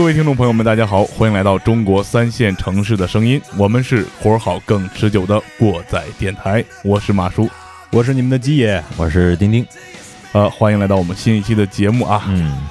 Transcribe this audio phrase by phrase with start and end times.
[0.00, 7.46] 各位听众朋友们，大家好，欢迎来到中国三线城市的声音，我们是活儿好更持久的过载电台，我是马叔，
[7.90, 9.64] 我是你们的鸡爷，我是丁丁。
[10.32, 12.22] 呃，欢迎来到我们新一期的节目啊。
[12.28, 12.66] 嗯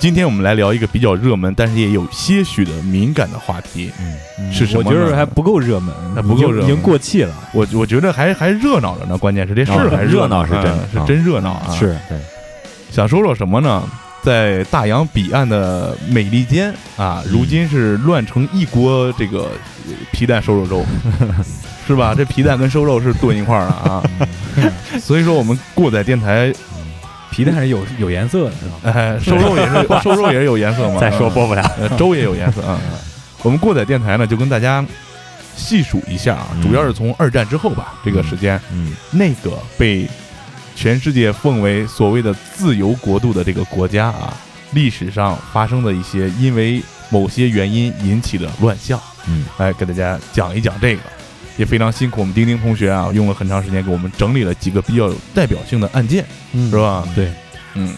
[0.00, 4.82] 今天我们来聊一个比较热门，但是也有些许的敏感的话题，嗯，是什么？
[4.84, 7.32] 我觉得还不够热门，还不够热门已经过气了。
[7.52, 11.72] 我我觉得还还热闹着呢，关键是这事儿哦还热闹是真嗯是啊真热闹啊。
[11.78, 12.18] 是对，
[12.90, 13.88] 想说说什么呢？
[14.24, 19.50] 在大洋彼岸的美利坚啊，如今是乱成一锅这个
[19.86, 20.84] 呃皮蛋瘦肉粥，
[21.86, 22.14] 是吧？
[22.16, 24.02] 这皮蛋跟瘦肉是炖一块儿的啊。
[24.98, 26.50] 所以说，我们过载电台，
[27.30, 28.76] 皮蛋是有有颜色的，是吧？
[28.84, 30.98] 哎，瘦肉也是 瘦肉也是有颜色嘛。
[30.98, 31.62] 再说播不了。
[31.78, 32.80] 呃，粥也有颜色啊。
[33.42, 34.82] 我们过载电台呢，就跟大家
[35.54, 40.08] 细数一下啊，嗯主要是从二战之后吧，这个时间，嗯那个被
[40.74, 44.36] 全世界奉为所谓的自由国度的这个国家啊，
[44.72, 51.02] 历史上发生的一些因为某些原因引起的乱象，嗯来给大家讲一讲这个。
[51.56, 57.06] 也非常辛苦我们丁丁同学啊，用了很长时间给我们整理了几个比较有代表性的案件，嗯是吧？
[57.14, 57.32] 对，
[57.74, 57.94] 嗯。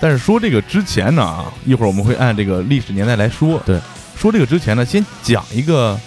[0.00, 3.60] 但是说这个之前呢啊，一会儿我们会按这个历史年代来说。
[3.66, 3.78] 对，
[4.16, 6.00] 说这个之前呢，先讲一个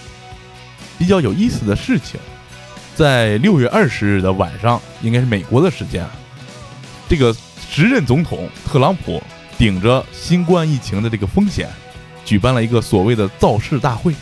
[0.97, 2.19] 比较有意思的事情。
[2.97, 6.09] 在六月二十日的晚上，应该是美国的时间啊，
[7.07, 7.31] 这个
[7.69, 9.21] 时任总统特朗普
[9.55, 11.69] 顶着新冠疫情的这个风险，
[12.25, 14.15] 举办了一个所谓的造势大会。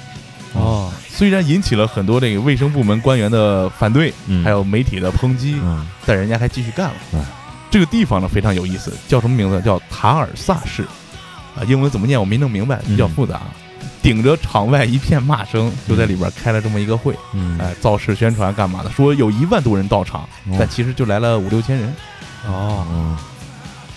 [0.52, 7.24] 哦，虽然引起了很多这个卫生部门官员的反对，嗯，还有媒体的抨击，嗯但人家还继续干了嗯。
[7.72, 9.62] 这个地方呢非常有意思，叫什么名字？
[9.62, 10.84] 叫塔尔萨市，
[11.56, 13.42] 啊，英文怎么念我没弄明白，比较嗯复杂。
[14.06, 18.92] 顶着场外一片骂声，就在里边开了这么一个会，嗯哎，造势宣传干嘛的？
[18.92, 21.92] 说有一万多人到场，哦但其实就来了五六千人。
[22.46, 23.18] 哦，嗯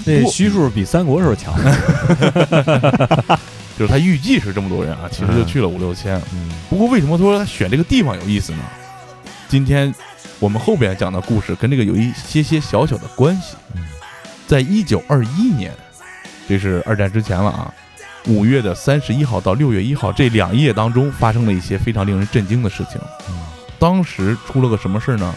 [0.07, 1.55] 那虚数比三国时候强。
[3.79, 6.19] 就是他预计是这么多人啊，其实就去了五六千。
[6.33, 8.61] 嗯不过为什么说他选这个地方有意思呢？
[9.47, 9.95] 今天
[10.39, 13.85] 我们后边讲的故事跟这个有一些些小小的关系嗯。
[14.47, 15.71] 在一九二一年，
[16.49, 17.75] 这是二战之前了啊，
[18.29, 23.01] 五月的三十一号到六月一号这两夜当中，发生了一些非常令人震惊的事情。
[23.29, 23.35] 嗯
[23.81, 25.33] 当时出了个什么事儿呢？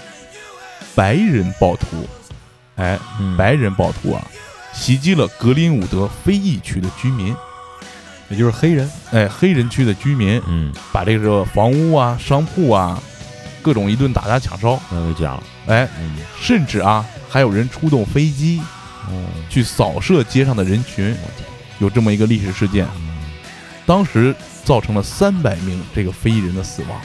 [0.96, 2.10] 白人暴徒，
[2.76, 4.28] 哎，嗯白人暴徒啊，
[4.74, 7.36] 袭击了格林伍德非裔区的居民，
[8.30, 8.90] 也就是黑人。
[9.12, 13.00] 哎，黑人区的居民，嗯，把这个房屋啊、商铺啊，
[13.62, 15.44] 各种一顿打砸抢烧，那就讲了。
[15.68, 18.60] 哎，嗯甚至啊，还有人出动飞机
[19.08, 21.16] 哦，去扫射街上的人群，
[21.82, 23.20] 有这么一个历史事件，嗯
[23.86, 24.34] 当时
[24.64, 27.02] 造成了三百名这个非裔人的死亡，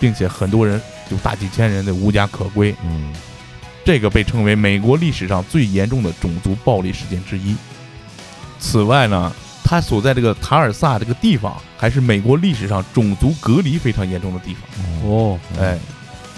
[0.00, 0.80] 并且很多人
[1.10, 3.12] 有大几千人的无家可归，嗯
[3.84, 7.54] 这个被称为美国历史上最严重的种族暴力事件之一。
[8.58, 9.30] 此外呢，
[9.62, 15.08] 他所在这个塔尔萨这个地方，还是美国历史上种族隔离非常严重的地方。
[15.08, 15.78] 哦，哎，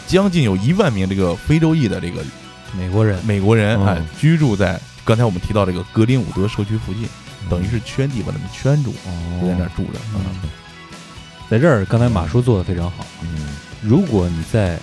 [0.09, 2.23] 将近有一万名这个非洲裔的这个
[2.77, 3.25] 美国人。
[3.25, 7.09] 美国人嗯哎居住在刚才我们提到这个格林伍德社区附近，
[7.49, 8.93] 等于是圈地把他们圈住，
[9.41, 9.99] 就在那儿住着。
[10.15, 10.51] 嗯嗯，
[11.51, 13.07] 在这儿，刚才马叔做的非常好。
[13.23, 14.79] 嗯如果你在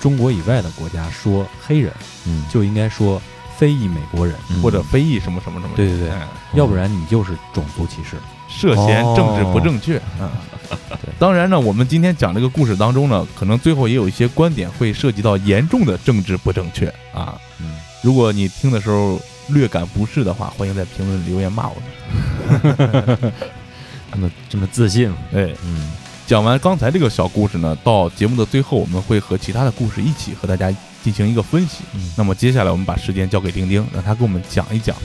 [0.00, 1.92] 中国以外的国家说黑人，
[2.26, 3.20] 嗯，就应该说
[3.58, 8.16] 非裔美国人，或者非裔什么什么什么，对对对哎要不然你就是种族歧视。
[8.48, 9.98] 涉嫌政治不正确。
[9.98, 10.30] 哦
[10.70, 10.78] 嗯，
[11.18, 17.38] 当然呢，我们今天讲这个故事当中呢，可能最后也有一些观点会涉及到严重的政治不正确啊。
[17.60, 19.20] 嗯如果你听的时候
[19.52, 23.32] 略感不适的话，欢迎在评论留言骂我们。
[24.12, 25.10] 这么这么自信。
[25.32, 25.90] 哎，嗯
[26.26, 31.84] 讲完刚才这个小故事呢，到节目的最后，我们会和其他的故事一起和大家进行一个分析。
[31.94, 34.96] 嗯那么接下来我们把时间交给丁丁，让他给我们讲一讲，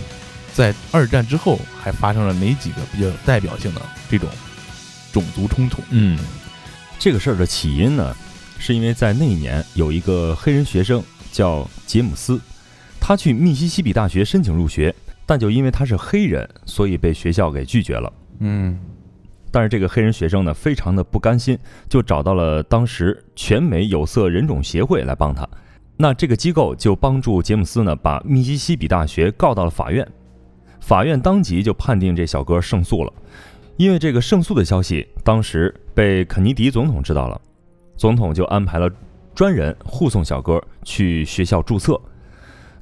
[0.53, 4.29] 在二战之后还发生了哪几个比较有代表性的这种
[5.11, 5.81] 种族冲突？
[5.89, 6.17] 嗯，
[6.99, 8.15] 这个事儿的起因呢，
[8.59, 12.39] 是因为在那一年有一个黑人学生叫杰姆斯，
[13.07, 14.93] 他去密西西比大学申请入学，
[15.25, 18.11] 但就因为他是黑人，所以被学校给拒绝了。
[18.39, 18.77] 嗯，
[19.49, 21.57] 但是这个黑人学生呢，非常的不甘心，
[21.87, 25.47] 就找到了当时全美有色人种协会来帮他。
[25.95, 30.05] 那这个机构就帮助杰姆斯呢，把密西西比大学告到了法院。
[30.81, 33.13] 法院当即就判定这小哥胜诉了，
[33.77, 37.39] 因为这个胜诉的消息当时被肯尼迪总统知道了，
[37.95, 38.91] 总统就安排了
[39.33, 41.97] 专人护送小哥去学校注册。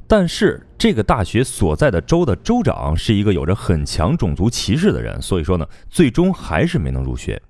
[0.07, 7.41] 但是这个大学所在的州的州长是一个有着很强种族歧视的人，所以说呢，最终还是没能入学。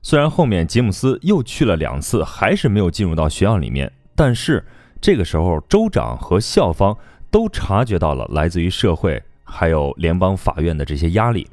[0.00, 4.64] 虽然后面杰姆斯又去了两次，还是没有进入到学校里面，但是
[5.00, 6.96] 这个时候州长和校方
[7.30, 11.46] 都察觉到了来自于社会还有联邦法院的这些压力，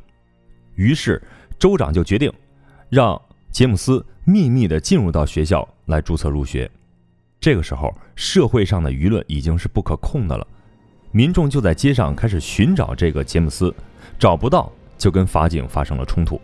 [0.75, 1.22] 于是
[1.57, 2.31] 州长就决定
[2.90, 3.19] 让
[3.50, 6.69] 杰姆斯秘密的进入到学校来注册入学。
[7.45, 10.47] 这个时候，社会上的舆论已经是不可控的了，
[11.12, 13.71] 民众就在街上开始寻找这个杰姆斯，
[14.18, 16.42] 找不到就跟法警发生了冲突。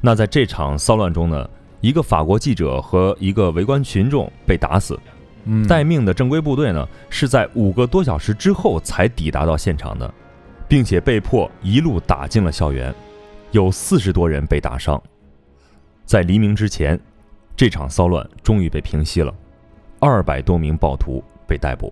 [0.00, 1.48] 那在这场骚乱中呢，
[1.80, 4.98] 一个法国记者和一个围观群众被打死，
[5.44, 10.12] 嗯，待命的正规部队呢是在五个多小时之后才抵达到现场的，
[10.66, 12.92] 并且被迫一路打进了校园，
[13.52, 15.00] 有四十多人被打伤。
[16.04, 16.98] 在黎明之前，
[17.54, 19.32] 这场骚乱终于被平息了。
[20.04, 21.90] 二百多名暴徒被逮捕。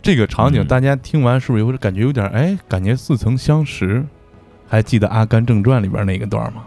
[0.00, 4.02] 这个场景嗯大家听完是不是有感觉有点哎，感觉似曾相识？
[4.66, 6.64] 还记得《阿甘正传》里边那个段吗？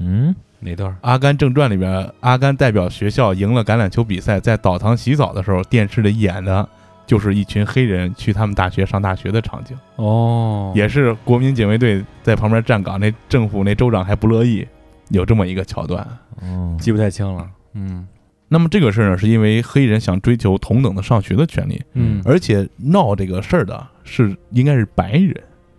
[0.00, 0.92] 嗯，哪段？
[1.00, 6.68] 《阿甘正传》里边，阿甘代表学校赢了橄榄球比赛，在澡堂洗澡的时候，电视里演的
[7.06, 14.68] 就是一群黑人去他们大学上大学的场景，哦，也是国民警卫队在旁边站岗，那政府那州长还不乐意，
[15.08, 16.06] 有这么一个桥段。
[16.42, 17.48] 哦，记不太清了。
[17.72, 18.06] 嗯
[18.48, 25.34] 那么这个事儿呢，是因为黑人想追求同等的上学的权利，嗯，而且闹这个事儿的是应该是白人，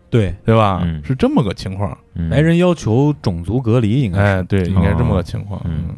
[0.09, 0.81] 对，对吧？
[0.83, 1.97] 嗯是这么个情况。
[2.15, 5.61] 嗯白人要求种族隔离，应该哎，对，应该是这么个情况。
[5.65, 5.95] 嗯嗯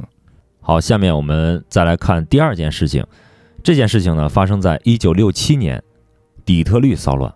[0.62, 3.04] 好，下面我们再来看第二件事情。
[3.64, 5.84] 这件事情呢，发生在一九六七年，
[6.46, 7.34] 底特律骚乱。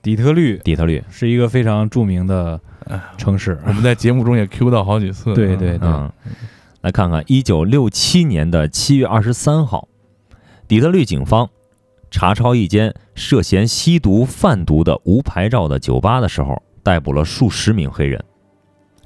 [0.00, 3.58] 底特律底特律，是一个非常著名的哎城市。
[3.66, 5.34] 我们在节目中也 Q 到好几次。
[5.34, 6.12] 对对对，嗯，
[6.84, 9.88] 来看看一九六七年的七月二十三号，
[10.68, 11.48] 底特律警方
[12.10, 18.22] 查抄一间涉嫌吸毒贩毒的无牌照的酒吧的时候，逮捕了数十名黑人。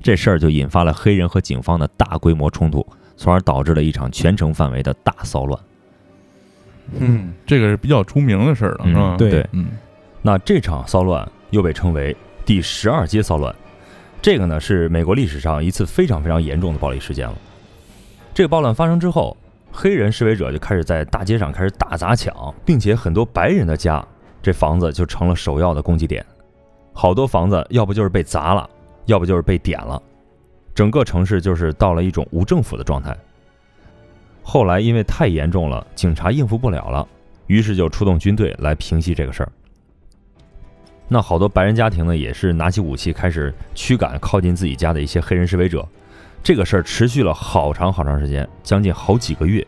[0.02, 2.84] 这事儿就引发了黑人和警方的大规模冲突，
[3.16, 5.60] 从而导致了一场全城范围的大骚乱。
[6.98, 9.16] 嗯，这个是比较出名的事儿了，嗯是吧？
[9.16, 9.68] 对对，嗯
[10.20, 13.54] 那这场骚乱又被称为第十二街骚乱，
[14.20, 17.38] 这个呢是美国历史上一次非常非常严重的暴力事件了。
[18.38, 19.36] 这个暴乱发生之后，
[19.72, 24.00] 黑人示威者就开始在大街上开始打砸抢，并且很多白人的家，
[24.40, 26.24] 这房子就成了首要的攻击点。
[26.92, 28.70] 好多房子要不就是被砸了，
[29.06, 30.00] 要不就是被点了，
[30.72, 33.12] 整个城市就是到了一种无政府的状态。
[34.44, 37.08] 后来因为太严重了，警察应付不了了，
[37.48, 39.50] 于是就出动军队来平息这个事儿。
[41.08, 45.84] 那好多白人家庭呢，也是拿起武器开始驱赶靠近自己家的一些黑人示威者。
[46.48, 49.66] 这个事儿持续了好长好长时间，将近好几个月，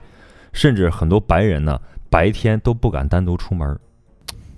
[0.54, 1.78] 甚至很多白人呢
[2.08, 3.78] 白天都不敢单独出门，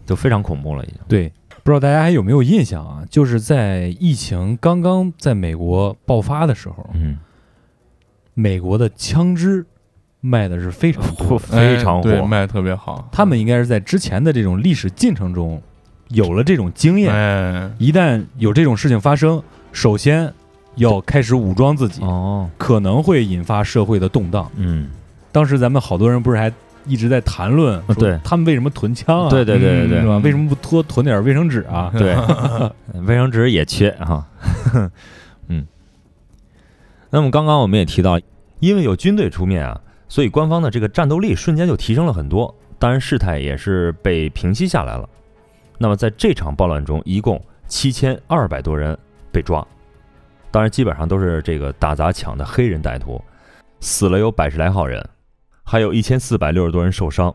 [0.06, 0.98] 就非常恐怖了，已经。
[1.08, 1.32] 对。
[1.64, 3.02] 不知道大家还有没有印象啊？
[3.10, 7.18] 就是在疫情刚刚在美国爆发的时候，嗯，
[8.34, 9.66] 美国的枪支
[10.20, 13.08] 卖的是 非常火，非常火哎，卖的特别好。
[13.10, 15.60] 他们应该是在之前的这种历史进程中
[16.10, 20.32] 有了这种经验，哎，一旦有这种事情发生，首先
[20.76, 24.50] 要开始武装自己，哦，可能会引发社会的动荡。
[24.56, 24.90] 嗯，
[25.30, 26.52] 当时咱们好多人不是还
[26.86, 29.28] 一直在谈论，说对他们为什么囤枪啊？
[29.30, 30.18] 对对对对对是吧？
[30.18, 31.92] 为什么不多囤点卫生纸啊？
[31.96, 32.16] 对，
[33.06, 34.26] 卫生纸也缺哈。
[35.48, 35.66] 嗯，
[37.10, 38.18] 那么刚刚我们也提到，
[38.60, 42.54] 因为有军队出面啊，所以官方的这个战斗力瞬间就提升了很多。
[42.78, 45.08] 当然，事态也是被平息下来了。
[45.78, 48.96] 那么在这场暴乱中，一共七千二百多人
[49.30, 49.64] 被抓，
[50.52, 53.20] 当然基本上都是这个打砸抢的黑人歹徒，
[53.80, 55.04] 死了有百十来号人，
[55.64, 57.34] 还有一千四百六十多人受伤，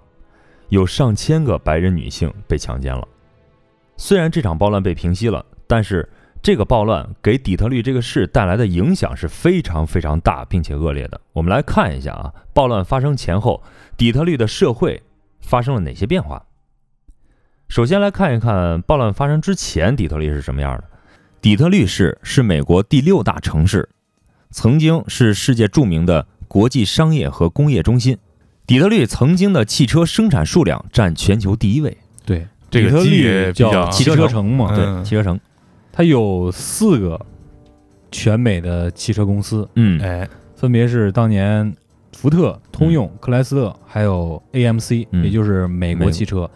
[0.70, 3.06] 有上千个白人女性被强奸了。
[3.98, 6.08] 虽然这场暴乱被平息了，但是
[6.44, 11.20] 这个暴乱给底特律这个市带来的影响是非常非常大并且恶劣的。
[11.34, 13.64] 我们来看一下啊，暴乱发生前后，
[13.98, 15.02] 底特律的社会
[15.42, 16.46] 发生了哪些变化？
[17.68, 20.84] 首先来看一看暴乱发生之前底特律是什么样的。
[21.42, 23.90] 底特律市是美国第六大城市，
[24.50, 28.18] 曾经是世界著名的国际商业和工业中心。
[28.66, 31.98] 底特律曾经的汽车生产数量占全球第一位。
[32.26, 35.40] 对，这个底特律叫汽车城嘛，对，嗯汽车城。
[35.92, 37.26] 它有四个
[38.12, 41.74] 全美的汽车公司，嗯哎，分别是当年
[42.14, 46.50] 福特、通用、克莱斯勒，还有 AMC，、嗯也就是美国汽车。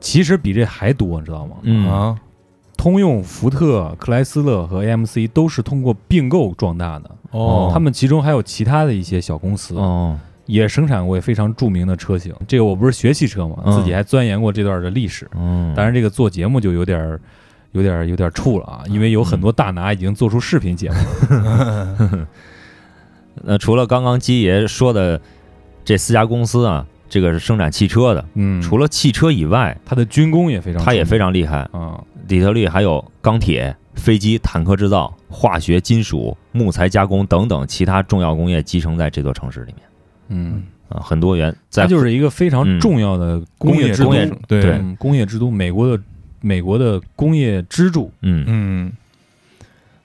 [0.00, 1.56] 其实比这还多，你知道吗？
[1.62, 2.16] 嗯啊，
[2.76, 7.10] 通用、福特、克莱斯勒和 AMC 都是通过并购壮大的。
[7.30, 12.34] 哦他们其中还有其他的一些小公司，哦，也生产过非常著名的车型。
[12.46, 15.26] 这个我不是学汽车嘛，嗯自己还钻研过这段的历史。
[15.34, 17.20] 嗯，当然，这个做节目就有点儿、
[17.72, 20.96] 有点儿、有点儿怵了啊，因为有很多大拿已经做出视频节目
[21.36, 22.28] 了。
[23.44, 25.18] 那除了刚刚基爷说的
[25.84, 31.58] 这四家公司啊，这个是生产汽车的，嗯，除了汽车以外，它的军工也非常，它也非常厉害。
[31.70, 39.82] 啊，底特律还有钢铁、飞机、坦克制造、化学、金属、木材加工等等其他重要工业集成在这座城市里面。
[40.28, 41.54] 嗯，啊，很多元。
[41.68, 42.80] 在它就是一个非常嗯。
[42.80, 44.08] 重要的工业之都。
[44.08, 44.70] 工业，对对。
[44.70, 46.02] 嗯工业之都，美国的
[46.40, 48.10] 美国的工业支柱。
[48.22, 48.92] 嗯，嗯。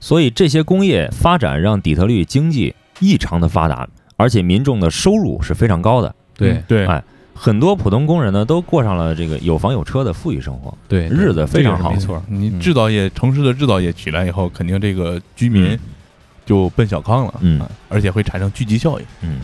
[0.01, 3.87] 所以这些工业发展让底特律经济异常的发达，
[4.17, 6.13] 而且民众的收入是非常高的。
[6.37, 7.03] 对对哎
[7.33, 10.75] 很多普通工人呢，都过上了这个有房有车的富裕生活。
[10.87, 12.23] 对，日子非常好没错。
[12.27, 15.79] 你嗯制造业城市的制造业起来以后，肯定这个居民嗯
[16.45, 19.05] 就奔小康了，嗯啊而且会产生聚集效应。
[19.21, 19.37] 嗯，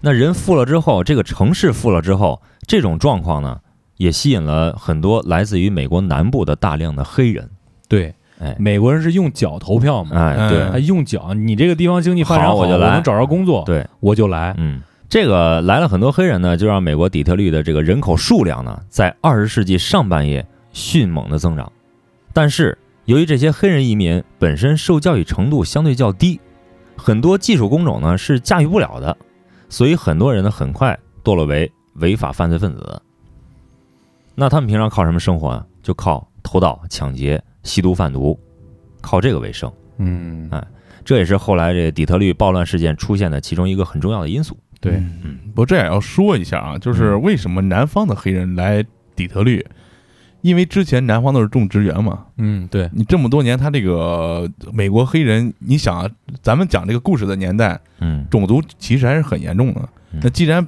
[0.00, 3.58] 那人富了之后，这个城市富了之后，这种状况呢，
[3.96, 7.50] 也吸引了很多来自于美国南部的大量的黑人。
[7.88, 14.54] 对，哎美国人是用脚投票嘛，哎，对用脚，你这个地方经济发展好我就来能找着工作，对，我就来。
[14.58, 21.72] 嗯，这个来了很多黑人呢，就让美国底特律的这个人口数量呢，在二十世纪上半叶迅猛的增长。
[22.34, 26.38] 但是由于这些黑人移民本身受教育程度相对较低，
[26.94, 29.16] 很多技术工种呢是驾驭不了的，
[29.70, 33.00] 所以很多人呢很快堕落为违法犯罪分子。
[34.34, 35.66] 那他们平常靠什么生活啊？
[35.82, 38.38] 就靠偷盗、抢劫、吸毒贩毒，
[39.00, 39.72] 靠这个为生。
[39.96, 40.62] 嗯哎
[41.02, 44.58] 这也是后来这底特律暴乱事件出现的其中一个很重要的因素。
[44.80, 44.94] 对，
[45.24, 45.38] 嗯。
[45.54, 48.84] 不过这也要说一下啊，就是为什么南方的黑人来
[49.16, 49.64] 底特律？
[50.40, 56.08] 因为之前南方都是种植园嘛，嗯，对，你这么多年，他这个美国黑人，你想啊，
[56.40, 59.88] 咱们讲这个故事的年代，嗯，种族歧视还是很严重的。
[60.12, 60.20] 嗯。
[60.22, 60.64] 那既然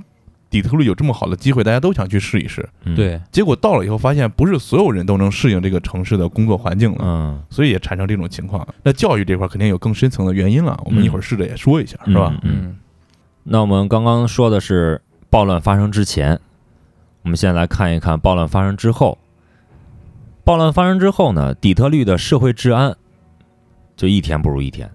[0.51, 8.67] 底特律有这么好的机会，大家都想去试一试，嗯，对，结果到了以后发现，不是所有人都能适应这个城市的工作环境了，嗯，所以也产生这种情况。
[8.83, 12.37] 那教育这块肯定有更深层的原因了，我们一会儿试着也说一下，是吧？
[12.43, 12.77] 嗯，嗯
[13.43, 16.39] 那我们刚刚说的是暴乱发生之前，
[17.23, 19.19] 我们现在来看一看暴乱发生之后。
[20.43, 22.97] 暴乱发生之后呢，底特律的社会治安
[23.97, 24.91] 就一天不如一天，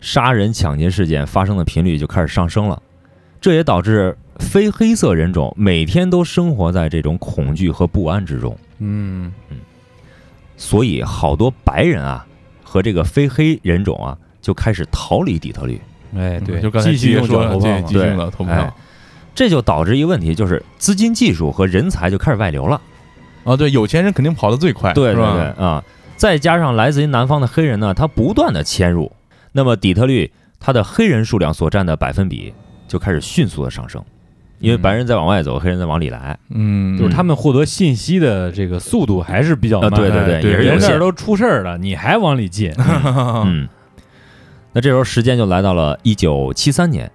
[0.00, 2.82] 杀人抢劫事件发生的频率就开始上升了，
[3.40, 8.56] 这也导致非黑色人种每天都生活在这种恐惧和不安之中。
[8.78, 9.32] 嗯
[10.56, 12.26] 所以好多白人啊
[12.62, 15.78] 和这个非黑人种啊就开始逃离底特律，
[16.16, 18.72] 哎，对，就刚才继续用说了，对，脚投票继续用脚投票哎。
[19.34, 22.80] 这就导致一个问题，就是资金、技术和人才就开始外流了。
[23.44, 25.22] 啊，对，有钱人肯定跑得最快，对对？
[25.22, 25.82] 对啊，
[26.16, 29.10] 再加上来自于南方的黑人呢，他不断的迁入，
[29.52, 32.52] 那么底特律它的黑人数量所占的百分比
[32.86, 34.00] 就开始迅速的上升，
[34.58, 36.38] 因为嗯白人在往外走，黑人在往里来。
[36.50, 39.96] 嗯，就是他们获得信息的这个速度还是比较啊，慢的。
[39.96, 40.78] 对对哎对也是有限。
[40.78, 42.70] 人这儿都出事儿了，你还往里进？
[42.78, 43.66] 嗯，
[44.72, 47.10] 那这时候时间就来到了一九七三年，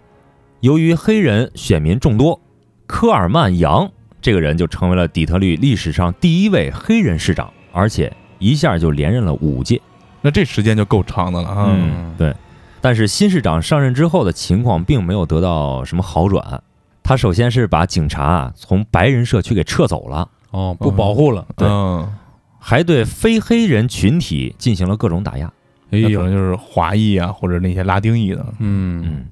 [0.59, 2.39] 由于黑人选民众多，
[2.85, 3.89] 科尔曼·杨
[4.21, 9.81] 这个人就成为了底特律历史上第一位黑人市长，而且一下就连任了五届。
[10.21, 11.65] 那这时间就够长的了啊。
[11.69, 12.35] 嗯，对。
[12.79, 16.61] 但是新市长上任之后的情况并没有得到什么好转，
[17.01, 21.47] 他首先是把警察啊从白人社区给撤走了，哦，不保护了。
[21.55, 22.13] 对嗯，
[22.59, 25.51] 还对非黑人群体进行了各种打压。
[25.91, 26.09] 哎呦。
[26.09, 28.45] 那可能，就是华裔啊，或者那些拉丁裔的。
[28.59, 29.25] 嗯，嗯。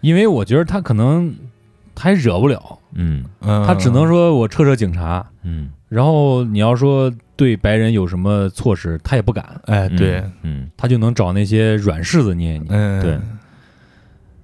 [0.00, 1.34] 因为我觉得他可能
[1.94, 3.24] 他还惹不了，嗯。
[3.40, 10.70] 嗯，他只能说我撤撤警察，嗯，然后你要说对白人有什么措施，他也不敢，哎，对，嗯。
[10.76, 12.68] 他就能找那些软柿子捏一捏。
[12.70, 13.18] 嗯，对。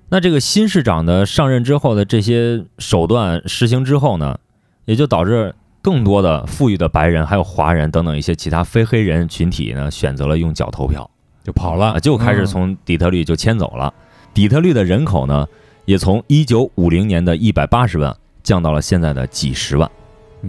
[0.09, 4.38] 那这个新市长的上任之后的这些手段实行之后呢，
[4.85, 5.53] 也就导致
[5.87, 11.09] 更多的富裕的白人还有华人等等一些其他非黑人群体呢，选择了用脚投票，
[11.45, 12.00] 就跑啊，了。
[12.00, 13.95] 就开始从底特律就迁走了。
[14.35, 15.47] 底特律的人口呢，
[15.85, 18.12] 也从一九五零年的一百八十万
[18.43, 19.88] 降到了现在的几十万。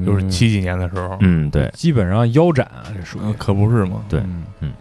[0.03, 1.69] 就是嗯七几年的时候，嗯，对。
[1.75, 4.01] 基本上腰斩啊，这属于嗯，可不是嘛。
[4.09, 4.19] 对
[4.59, 4.73] 嗯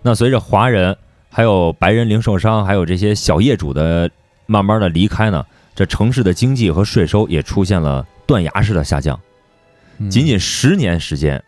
[0.00, 0.96] 那随着华人、
[1.28, 4.08] 还有白人零售商、还有这些小业主的
[4.46, 5.44] 慢慢的离开呢，
[5.74, 9.18] 这城市的经济和税收也出现了断崖式的下降。
[9.98, 11.42] 嗯仅仅十年时间，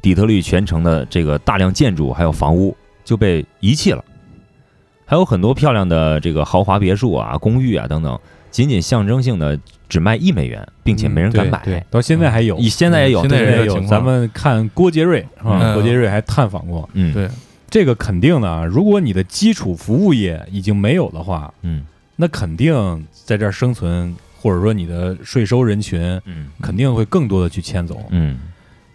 [0.00, 4.04] 底特律全城的这个大量建筑还有房屋就被遗弃了，
[5.04, 8.18] 还有很多漂亮的这个豪华别墅啊、公寓啊等等，
[8.50, 11.60] 仅仅象征性的只卖一美元，并且没人敢买。
[11.64, 13.80] 对对，到现在还有，以现在也有，现在也有。
[13.86, 15.58] 咱们看郭杰瑞啊？
[15.60, 17.28] 嗯郭杰瑞还探访过嗯，对，
[17.68, 18.64] 这个，肯定的啊。
[18.64, 21.84] 如果你的基础服务业已经没有的话，嗯
[22.16, 26.48] 那肯定在这儿生存，或者说你的税收人群嗯。
[26.62, 28.38] 肯定会更多的去迁走，嗯。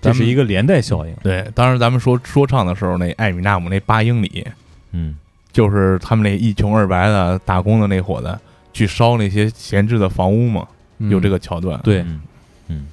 [0.01, 1.15] 这是一个连带效应。
[1.23, 4.45] 对，当时咱们说说唱的时候，那艾米纳姆那八英里，
[4.91, 5.15] 嗯。
[5.51, 8.37] 就是他们那一穷二白的打工的那伙子
[8.73, 11.79] 去烧那些闲置的房屋嘛，有这个个桥段。
[11.81, 12.21] 对，嗯。
[12.67, 12.87] 嗯。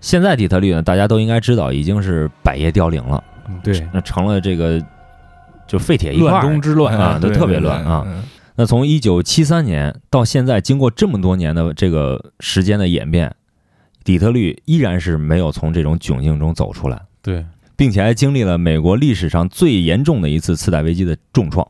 [0.00, 4.78] 现在底特律呢，大家都应该知道已经是百业凋零了，嗯对，那成了这个
[5.66, 6.94] 就废铁一块乱中之乱。
[6.96, 8.04] 啊都对特别乱啊。
[8.06, 8.22] 嗯
[8.56, 13.34] 那从一九七三年到现在，经过这么多年的这个时间的演变，
[14.04, 17.44] 底特律依然是没有从这种窘境中走出来，对，
[17.74, 21.66] 并且还经历了美国历史上最严重的一次次贷危机的重创。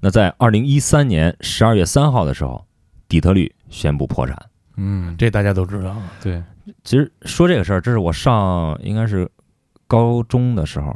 [0.00, 2.66] 那在二零一三年十二月三号的时候，
[3.08, 4.36] 底特律宣布破产。
[4.76, 5.96] 嗯，这大家都知道。
[6.20, 6.42] 对，
[6.82, 9.30] 其实说这个事儿，这是我上应该是
[9.86, 10.94] 高中的时候，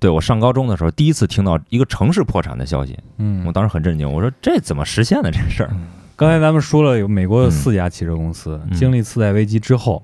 [0.00, 5.70] 对我上高中的时候第一次听到一个城市破产的消息，嗯我嗯，当时很震惊，我说这怎么实现的这事儿？
[6.16, 10.02] 刚才咱们说了，有美国有四家汽车公司，嗯经历次贷危机之后，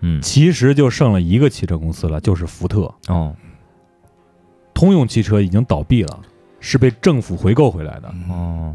[0.00, 2.92] 嗯，其实就剩了一个汽车公司了，就是福特。
[3.08, 3.34] 哦
[4.74, 6.20] 通用汽车已经倒闭了，
[6.60, 8.14] 是被政府回购回来的。
[8.30, 8.74] 哦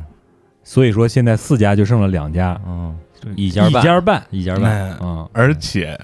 [0.63, 2.95] 所以说现在四家就剩了两家，哦，
[3.35, 4.23] 一一家半，一家半。
[4.29, 5.99] 一家半，哎嗯，而且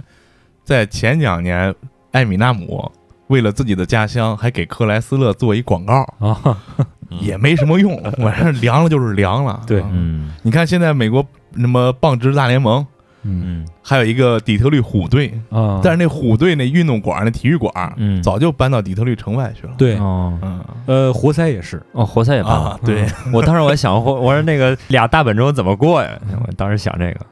[0.63, 1.73] 在前两年，
[2.11, 2.91] 艾米纳姆
[3.29, 6.57] 为了自己的家乡，还给克莱斯勒做一广告，啊，
[7.21, 9.59] 也没什么用， 反正凉了就是凉了。
[9.65, 9.81] 对。
[9.81, 10.31] 啊嗯。
[10.43, 11.25] 你看现在美国
[11.57, 12.85] 什么棒支大联盟，
[13.23, 13.41] 嗯。
[13.63, 19.73] 嗯还有一个底特律虎队，啊，但是那虎队那运动馆、那体育馆，嗯，早就搬到底特律城外去了。
[19.79, 20.37] 对，哦。
[20.43, 20.63] 嗯。
[20.85, 22.69] 呃，活塞也是，哦，活塞也搬了。
[22.69, 26.09] 啊，，对，我当时我还想，我 我说那个俩大本钟怎么过呀？
[26.45, 27.25] 我当时想这个，嗯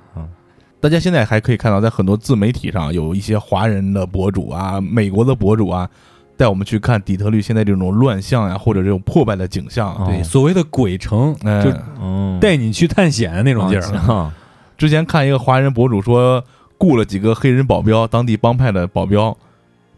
[0.79, 5.89] 大家现在还可以看到，在很多自媒体上有一些华人的博主啊、美国的博主啊，
[6.37, 9.93] 带我们去看底特律现在这种乱象呀，或者这种破败的景象。
[9.95, 13.83] 哦对，所谓的鬼城，嗯就哦，带你去探险的那种劲儿。
[13.97, 14.33] 啊
[14.77, 16.43] 之前看一个华人博主说，
[16.77, 19.35] 雇了几个黑人保镖，当地帮派的保镖，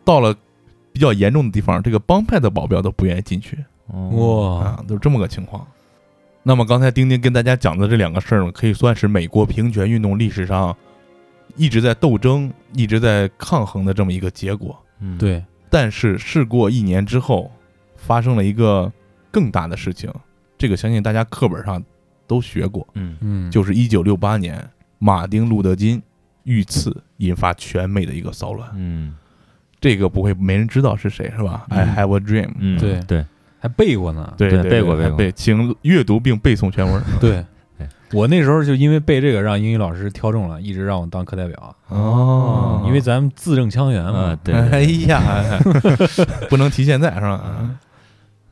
[0.06, 0.34] 到了
[0.94, 5.68] 比较严重的地方，这个帮派的保镖都不愿意进去哦哇，啊，都是这么个情况。
[6.50, 10.76] 那么刚才丁丁跟大家讲的这两个事儿呢，可以算是美国平权运动历史上
[11.56, 14.76] 一直在斗争、一直在抗衡的这么一个结果。
[15.00, 17.52] 嗯，对，但是事过一年之后，
[17.96, 18.92] 发生了一个
[19.30, 20.12] 更大的事情，
[20.58, 21.84] 这个相信大家课本上
[22.26, 23.16] 都学过，嗯。
[23.22, 26.02] 嗯，就是一九六八年马丁·路德·金
[26.46, 28.68] 遇刺引发全美的一个骚乱。
[28.74, 29.16] 嗯。
[29.80, 31.78] 这个不会没人知道是谁是吧、嗯。
[31.78, 32.50] I have a dream。
[32.58, 33.00] 嗯，对。
[33.02, 33.26] 对，
[33.60, 34.34] 还背过呢。
[34.38, 37.04] 对背过背过背，请阅读并背诵全文。
[37.20, 37.46] 对
[37.78, 41.76] 对， 我那时候就因为背这个，让英语老师挑中了，一直让我当课代表。
[41.90, 44.40] 哦因为咱们字正腔圆嘛啊。
[44.44, 45.60] 对，哎对呀，
[46.50, 47.78] 不能提现在是吧？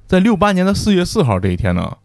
[0.05, 1.97] 在六八年的四月四号这一天呢，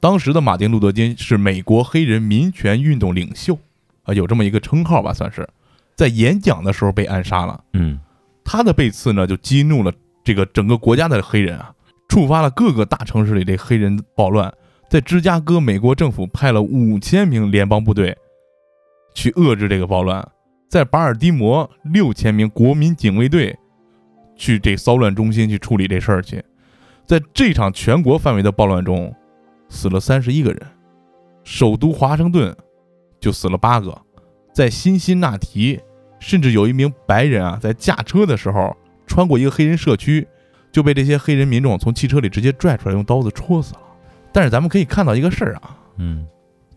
[0.00, 3.58] 当时的马丁·路德·金是美国黑人民权运动领袖
[4.04, 5.48] 啊，有这么一个称号吧，算是
[5.94, 7.62] 在演讲的时候被暗杀了。
[7.72, 7.98] 嗯
[8.44, 9.92] 他的被刺呢，就激怒了
[10.24, 11.72] 这个整个国家的黑人啊，
[12.12, 14.52] 触发了各个大城市里这黑人暴乱。
[14.90, 18.14] 在芝加哥，美国政府派了五千名联邦部队
[19.14, 20.22] 去遏制这个暴乱；
[20.68, 23.58] 在巴尔的摩，六千名国民警卫队
[24.36, 26.44] 去这骚乱中心去处理这事儿去。
[27.06, 29.10] 在这场全国范围的暴乱中，
[29.70, 30.60] 死了三十一个人，
[31.44, 32.54] 首都华盛顿
[33.20, 33.98] 就死了八个，
[34.52, 35.80] 在辛辛那提，
[36.20, 40.28] 甚至有一名白人啊，在驾车的时候穿过一个黑人社区，
[40.72, 43.80] 就被这些黑人民众从汽车里直接拽出来，用刀子戳死了。
[44.32, 46.26] 但是咱们可以看到一个事儿啊，嗯。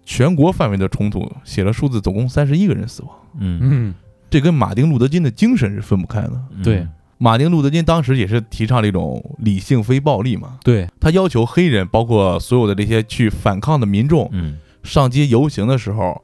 [0.04, 3.60] 全国范围的冲突写了数字，总共三十一个人死亡，嗯。
[3.64, 3.96] 嗯，
[4.30, 6.34] 这跟马丁·路德·金的精神是分不开的。
[6.52, 6.86] 嗯，对。
[7.18, 14.60] 马丁·路德·金当时也是提倡这种理性非暴力嘛，对，他要求黑人，包括所有的这些去反抗的民众，嗯。
[14.84, 16.22] 上街游行的时候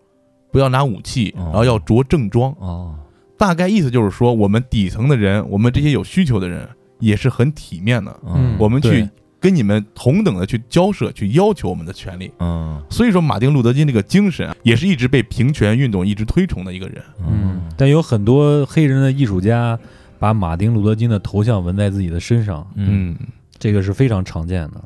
[0.51, 1.45] 不要拿武器，哦。
[1.45, 2.53] 然后要着正装。
[2.59, 2.93] 哦。
[3.35, 6.69] 大概意思就是说，我们底层的人，我们这些有需求的人，
[7.01, 8.17] 也是很体面的。
[8.25, 9.09] 嗯我们去
[9.39, 12.31] 跟你们同等的去交涉，去要求我们的权利。
[12.39, 17.03] 嗯所以说，马丁·路德·金这个精神啊，也是一直被平权运动一直推崇的一个人。
[17.27, 19.77] 嗯，但有很多黑人的艺术家
[20.19, 23.17] 把马丁·路德·金的头像纹在自己的身上，嗯
[23.57, 24.83] 这个是非常常见的。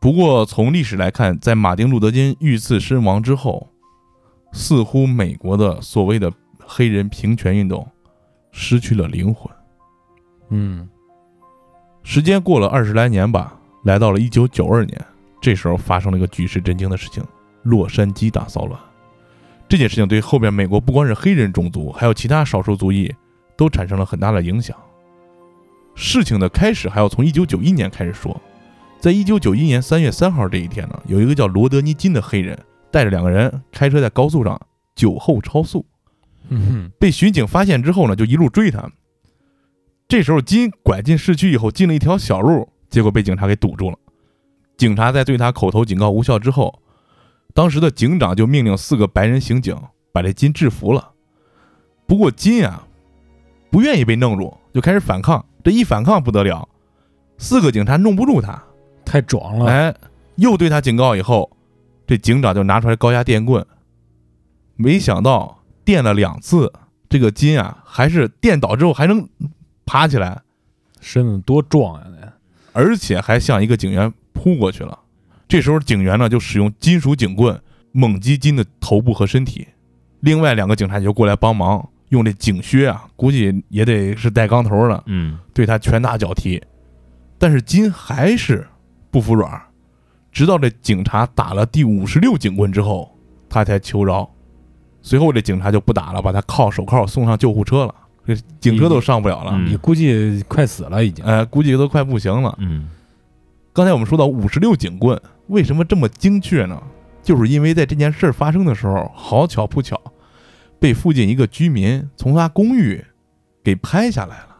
[0.00, 3.68] 不过从历史来看，在马丁·路德·金遇刺身亡之后，
[4.52, 6.32] 似乎美国的所谓的
[6.64, 7.84] 黑人平权运动
[8.52, 9.52] 失去了灵魂。
[10.50, 10.88] 嗯
[12.02, 15.06] 时间过了二十来年吧，来到了一九九二年，
[15.40, 17.22] 这时候发生了一个举世震惊的事情——
[17.62, 18.80] 洛杉矶大骚乱。
[19.68, 23.14] 这件事情对后边美国不光是黑人种族，还有其他少数族裔
[23.56, 24.74] 都产生了很大的影响。
[25.94, 28.40] 事情的开始还要从一九九一年开始说。
[29.00, 32.58] 在一九九一年三月三号这一天呢，有一个叫罗德尼金的黑人
[32.90, 34.60] 带着两个人开车在高速上
[34.96, 35.86] 酒后超速，
[36.48, 38.90] 嗯被巡警发现之后呢，就一路追他。
[40.08, 43.98] 这时候金拐进市区以后，进了一条小路，结果被警察给堵住了。
[44.78, 46.80] 警察在对他口头警告无效之后，
[47.52, 49.76] 当时的警长就命令四个白人刑警
[50.10, 51.10] 把这金制服了。
[52.06, 52.86] 不过金啊，
[53.70, 55.44] 不愿意被弄住，就开始反抗。
[55.62, 56.66] 这一反抗不得了，
[57.36, 58.62] 四个警察弄不住他，
[59.04, 59.94] 太壮了，哎，
[60.36, 61.50] 又对他警告以后，
[62.06, 63.66] 这警长就拿出来高压电棍，
[64.76, 66.72] 没想到电了两次，
[67.10, 69.28] 这个金啊还是电倒之后还能
[69.88, 70.38] 爬起来，
[71.00, 72.06] 身子多壮呀！
[72.20, 72.30] 那
[72.74, 74.98] 而且还向一个警员扑过去了。
[75.48, 77.58] 这时候警员呢就使用金属警棍
[77.92, 79.66] 猛击金的头部和身体，
[80.20, 86.62] 另外两个警察就过来帮忙，用这警靴啊，估计也得是带钢头的，嗯对他拳打脚踢，
[87.38, 88.68] 但是金还是
[89.10, 89.58] 不服软，
[90.30, 93.10] 直到这警察打了第五十六警棍之后，
[93.48, 94.30] 他才求饶。
[95.00, 98.07] 随后这警察就不打了，把他铐手铐送上救护车了，这
[98.60, 101.24] 警车都上不了了，嗯你估计快死了已经。
[101.24, 102.54] 呃，估计都快不行了。
[102.58, 102.88] 嗯
[103.72, 106.82] 刚才我们说到五十六警棍，为什么这么精确呢？
[107.22, 110.00] 就是因为在这件事儿发生的时候，好巧不巧，
[110.80, 113.04] 被附近一个居民从他公寓
[113.62, 114.56] 给拍下来了。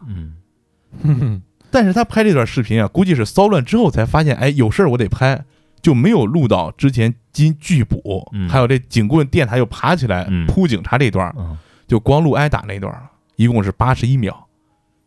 [1.03, 5.43] 嗯 但是他拍这段视频啊，估计是骚乱之后才发现，哎，有事儿我得拍，
[5.81, 13.08] 就没有录到之前金拒捕，嗯还有这警棍电他又爬起来嗯扑警察这段儿，嗯就光录挨打那段儿，
[13.39, 14.47] 一共是八十一秒。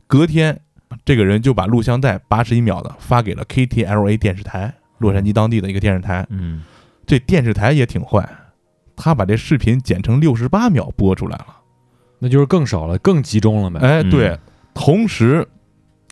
[0.07, 0.59] 隔天，
[1.05, 6.27] 这个人就把录像带八十一秒的发给了 KTLA 电视台，洛杉矶当地的一个电视台。
[6.31, 6.63] 嗯
[7.05, 8.27] 这电视台也挺坏，
[8.97, 11.47] 他把这视频剪成六十八秒播出来了。
[12.21, 13.81] 那就是更少了，更集中了呗。
[13.81, 14.39] 哎，嗯对，
[14.73, 15.47] 同时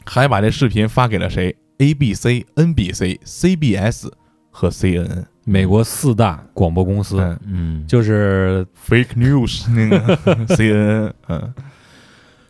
[0.04, 4.10] 还把这视频发给了谁？ABC、NBC、CBS
[4.50, 5.24] 和 CNN。
[5.46, 10.16] 美国四大广播公司嗯嗯就是，fake news 那个
[10.48, 11.12] CNN。
[11.28, 11.54] 嗯，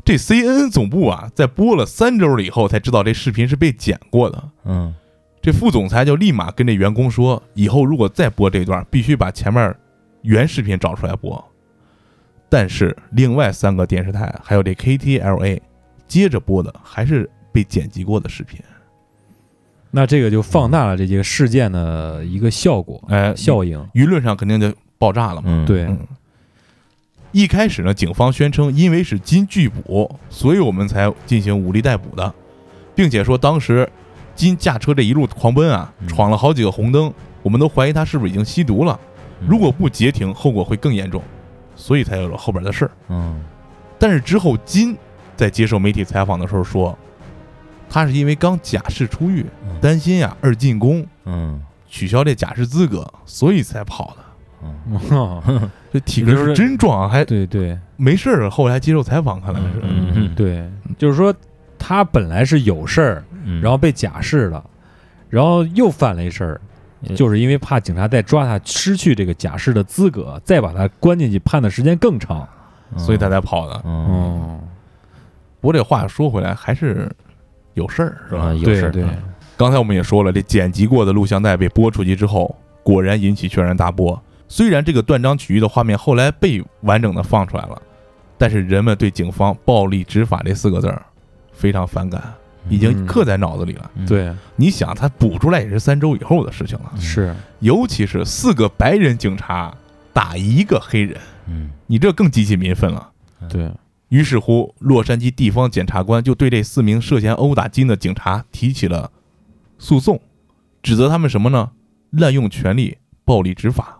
[0.04, 4.42] 这 CNN 总部啊，在播了三周了以后，才知道这视频是被剪过的。
[4.64, 4.94] 嗯
[5.42, 9.74] 这副总裁就立马跟这员工说，以后如果再播这段，必须把前面
[10.20, 11.42] 原视频找出来播。
[12.50, 15.58] 但是另外三个电视台还有这 KTLA
[16.06, 18.60] 接着播的还是被剪辑过的视频。
[19.90, 23.80] 那这个就放大了这些事件的一个效果哎，效应。
[23.94, 25.44] 舆论上肯定就爆炸了嘛。
[25.46, 25.98] 嗯对，嗯，
[27.33, 32.35] 一开始呢，警方宣称因为是金拒捕，所以我们才进行武力逮捕的，
[32.95, 33.88] 并且说当时
[34.35, 36.09] 金驾车这一路狂奔啊，嗯。
[36.09, 37.12] 闯了好几个红灯，
[37.43, 38.99] 我们都怀疑他是不是已经吸毒了。
[39.40, 39.49] 嗯。
[39.49, 41.23] 如果不截停，后果会更严重，
[41.77, 42.90] 所以才有了后边的事儿。
[43.09, 43.40] 嗯。
[43.99, 44.97] 但是之后，金
[45.37, 46.99] 在接受媒体采访的时候说，
[47.88, 49.79] 他是因为刚假释出狱，嗯。
[49.81, 51.62] 担心呀二进宫嗯。
[51.88, 54.25] 取消这假释资格，所以才跑的。
[54.62, 58.48] 嗯这体格是真壮啊，还对对没事儿。
[58.48, 59.81] 后来接受采访，看来是。
[59.83, 61.35] 嗯嗯对，就是说
[61.79, 64.64] 他本来是有事儿，嗯，然后被假释了，
[65.29, 66.61] 然后又犯了一事儿，
[67.03, 72.48] 嗯就是因为怕警察再抓他，失去这个假释的资格，再把他关进去判的时间更长。
[72.96, 73.81] 所以他才跑的。
[73.85, 74.61] 嗯嗯，
[75.61, 77.09] 不过这话说回来，还是
[77.74, 78.55] 有事儿，是吧啊？
[78.55, 79.11] 有事儿对对，
[79.57, 84.20] 刚才我们也说了，这剪辑过的录像带被播出去之后，果然引起轩然大波。
[84.50, 87.80] 虽然这个断章取义的画面后来被完整的放出来了，
[88.36, 91.00] 但是人们对警方暴力执法这四个字儿
[91.52, 92.20] 非常反感，
[92.68, 93.88] 已经嗯刻在脑子里了。
[93.94, 99.72] 嗯对，你想，他补出来也是三周以后的事情了，是，尤其是四个白人警察
[100.12, 103.08] 打一个黑人，嗯你这更激起民愤了。
[103.48, 103.70] 对，
[104.08, 109.12] 于是乎，洛杉矶地方检察官就对这四名涉嫌殴打金的警察提起了
[109.78, 110.20] 诉讼，
[110.82, 111.70] 指责他们什么呢？
[112.10, 113.99] 滥用权力、暴力执法。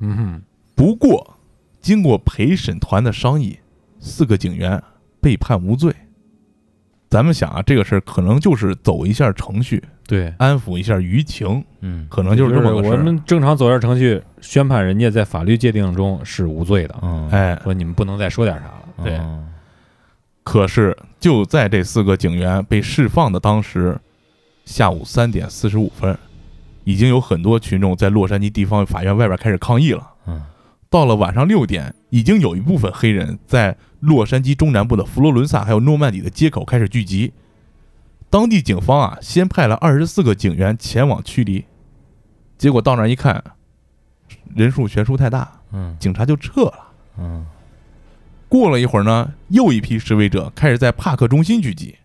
[0.00, 0.42] 嗯哼，
[0.74, 1.36] 不过，
[1.80, 3.58] 经过陪审团的商议，
[4.00, 4.82] 四个警员
[5.20, 5.94] 被判无罪。
[7.08, 12.06] 咱们想啊，这个事儿可能就是走一下程序，对，安抚一下舆情，嗯。
[12.08, 12.96] 可能就是这么个事儿。
[12.98, 13.02] 我。
[13.02, 17.28] 们正常走一下程序，宣判人家在法律界定中是无罪的，嗯。
[17.30, 19.04] 哎，说你们不能再说点啥了。
[19.04, 19.46] 对，嗯。
[20.44, 23.98] 可是就在这四个警员被释放的当时，
[24.64, 26.16] 下午三点四十五分，
[26.90, 30.10] 已经有很多群众在洛杉矶地方法院外边开始抗议了。
[30.26, 30.42] 嗯
[30.88, 37.32] 到了晚上六点，已经有一部分黑人在洛杉矶中南部的佛罗伦萨还有诺曼底的街口开始聚集。
[38.28, 41.64] 当地警方啊，先派了二十四个警员前往驱离，
[42.58, 43.40] 结果到那儿一看，
[44.52, 46.88] 人数悬殊太大，嗯警察就撤了。
[47.18, 47.46] 嗯
[48.48, 51.96] 过了一会儿呢，又一批示威者开始在帕克中心聚集。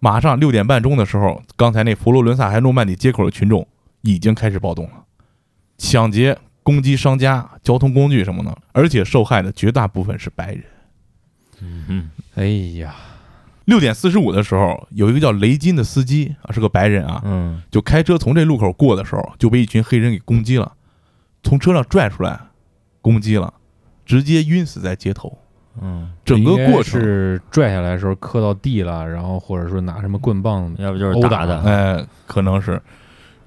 [0.00, 3.66] 马上六点半钟的时候，刚才那佛罗伦萨还诺曼底街口的群众
[4.02, 5.04] 已经开始暴动了，
[5.76, 10.64] 抢劫、攻击商家、交通工具什么的，而且受害的绝大部分是白人。
[11.60, 12.46] 嗯哎
[12.78, 12.94] 呀，
[13.64, 17.60] 六点四十五的时候，有一个叫雷金的司机啊，是个白人啊，嗯。
[17.70, 20.72] 就开车从这路口过的时候，就被一群黑人给攻击了，
[21.42, 22.38] 从车上拽出来，
[23.02, 23.52] 攻击了，
[24.06, 25.36] 直接晕死在街头。
[25.82, 32.80] 嗯，整个过程，是拽下来的时候磕到地了，然后或者说拿什么棍棒要不就是殴打打的，哎，可能是。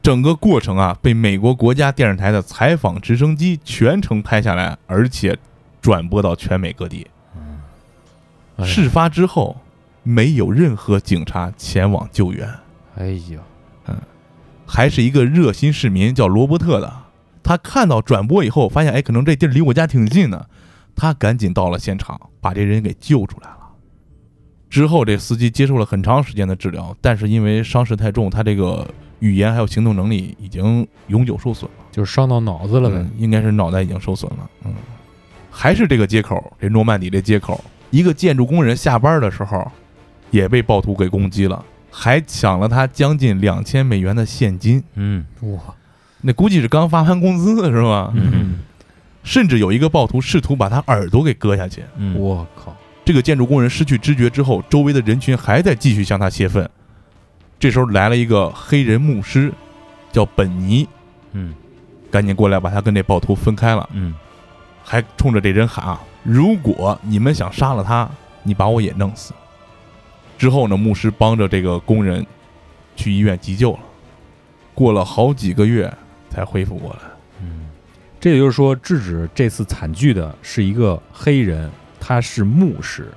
[0.03, 5.37] 整个过程啊，被美国国家电视台的采访直升机全程拍下来，而且
[5.79, 7.05] 转播到全美各地。
[8.57, 9.57] 哎事发之后，
[10.01, 12.49] 没有任何警察前往救援，
[12.97, 13.39] 哎呀，
[13.87, 13.95] 嗯。
[14.65, 16.91] 还是一个热心市民叫罗伯特的。
[17.43, 20.47] 他看到转播以后，发现哎，可能这地儿离我家挺近的，
[21.01, 23.57] 他赶紧到了现场，把这人给救出来了。
[24.69, 28.87] 之后，这司机接受了很长时间的治疗，但是因为伤势太重，他这个
[29.17, 31.85] 语言还有行动能力已经永久受损了。
[31.91, 34.47] 就是伤到脑子了呗嗯，应该是脑袋已经受损了。
[34.63, 34.75] 嗯，
[35.49, 37.59] 还是这个接口，这诺曼底这接口，
[37.89, 39.71] 一个建筑工人下班的时候，
[40.29, 44.83] 也被暴徒给攻击了，还抢了他将近两千美元的现金。
[44.93, 45.73] 嗯哇，
[46.21, 48.13] 那估计是刚发完工资是吧？
[48.15, 48.59] 嗯
[49.23, 51.83] 甚至有一个暴徒试图把他耳朵给割下去。
[51.97, 56.69] 嗯，我靠，这个建筑工人失去知觉之后，周围的人群还在继续向他泄愤。
[57.59, 59.53] 这时候来了一个黑人牧师，
[60.11, 60.87] 叫本尼，
[61.33, 61.53] 嗯
[62.09, 63.87] 赶紧过来把他跟这暴徒分开了。
[63.93, 64.13] 嗯
[64.83, 68.09] 还冲着这人喊啊：“如果你们想杀了他，
[68.41, 69.31] 你把我也弄死。”
[70.39, 72.25] 之后呢，牧师帮着这个工人
[72.95, 73.79] 去医院急救了，
[74.73, 75.93] 过了好几个月
[76.31, 77.10] 才恢复过来。
[78.21, 83.11] 嗯这也就是说，制止这次惨剧的是一个黑人，他是牧师，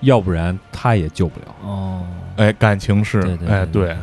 [0.00, 1.54] 要不然他也救不了。
[1.62, 3.96] 哦，哎，感情是，对对哎，对对，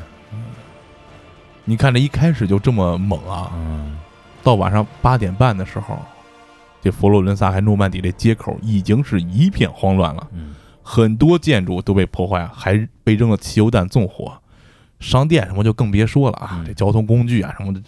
[1.66, 3.52] 你看这一开始就这么猛啊！
[3.56, 3.98] 嗯
[4.44, 6.00] 到晚上八点半的时候，
[6.80, 10.28] 这佛罗伦萨还诺曼底这街口已经是一片慌乱了。
[10.32, 14.32] 嗯很多建筑都被破坏，还被扔了汽油弹纵火，
[15.02, 16.52] 商店什么就更别说了啊！
[16.54, 17.82] 嗯这交通工具啊什么的，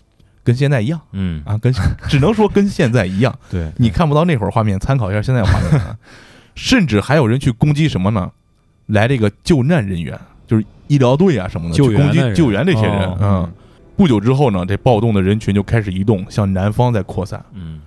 [0.43, 1.73] 跟现在一样嗯啊，跟
[2.07, 3.37] 只能说跟现在一样。
[3.49, 5.97] 对，你看不到那会儿画面，参考一下现在画面啊。
[6.55, 8.31] 甚至还有人去攻击什么呢？
[8.87, 13.07] 来这个救难人员，就是医疗队啊什么的，救去攻击救援这些人。
[13.07, 13.53] 哦嗯，
[13.95, 17.43] 不久之后呢，这暴动的人群就开始移动，向南方在扩散。
[17.53, 17.81] 嗯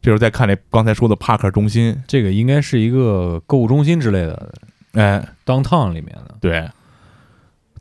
[0.00, 4.52] 这时候再看这刚才说的帕克中心，这个应该是一个购物中心之类的
[4.92, 6.34] 哎，downtown 里面的。
[6.42, 6.68] 对，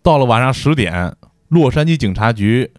[0.01, 1.13] 到了晚上十点，
[1.49, 2.71] 洛杉矶警察局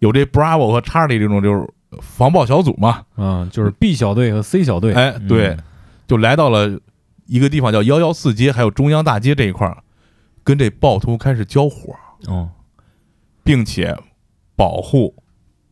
[0.00, 1.66] 有这 Bravo 和 Charlie 这种就是
[2.00, 4.92] 防爆小组嘛，嗯，就是 B 小队和 C 小队。
[4.92, 5.58] 哎，对，嗯
[6.06, 6.78] 就来到了
[7.26, 9.82] 一个地方叫幺幺四街，还有中央大街这一块儿，
[10.42, 11.94] 跟这暴徒开始交火，
[12.26, 12.50] 哦
[13.44, 13.96] 并且
[14.54, 15.14] 保护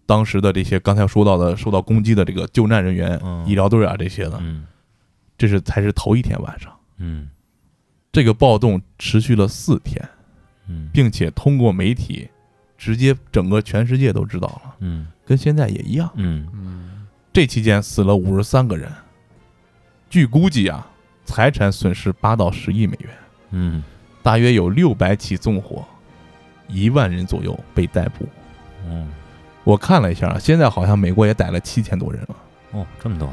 [0.06, 4.66] 当时的这些刚才说到的受到攻击的这个救难人员、嗯医疗队啊这些的，嗯
[5.36, 6.72] 这是才是头一天晚上。
[6.98, 7.28] 嗯
[8.12, 10.02] 这个暴动持续了四天，
[10.68, 12.26] 嗯并且通过媒体
[12.76, 15.06] 直接整个全世界都知道了，嗯。
[15.24, 16.10] 跟现在也一样。
[16.14, 16.46] 嗯。
[16.52, 18.90] 嗯，这期间死了五十三个人，
[20.08, 20.86] 据估计啊，
[21.24, 23.10] 财产损失八到十亿美元，
[23.50, 23.82] 嗯。
[24.22, 25.84] 大约有六百起纵火，
[26.68, 28.26] 一万人左右被逮捕。
[28.88, 29.08] 嗯。
[29.64, 32.36] 我看了一下，现在好像美国也逮了七千多人了。
[32.72, 33.32] 哦，这么多，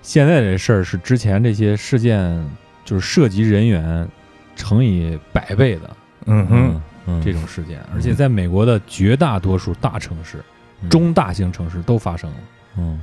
[0.00, 2.42] 现在这事儿是之前这些事件
[2.86, 4.08] 就是涉及人员
[4.56, 5.96] 乘以百倍的。
[6.26, 6.82] 嗯哼，嗯
[7.22, 10.42] 这种事件，而且在美国的绝大多数大城市、
[10.88, 12.36] 中大型城市都发生了。
[12.78, 13.00] 嗯。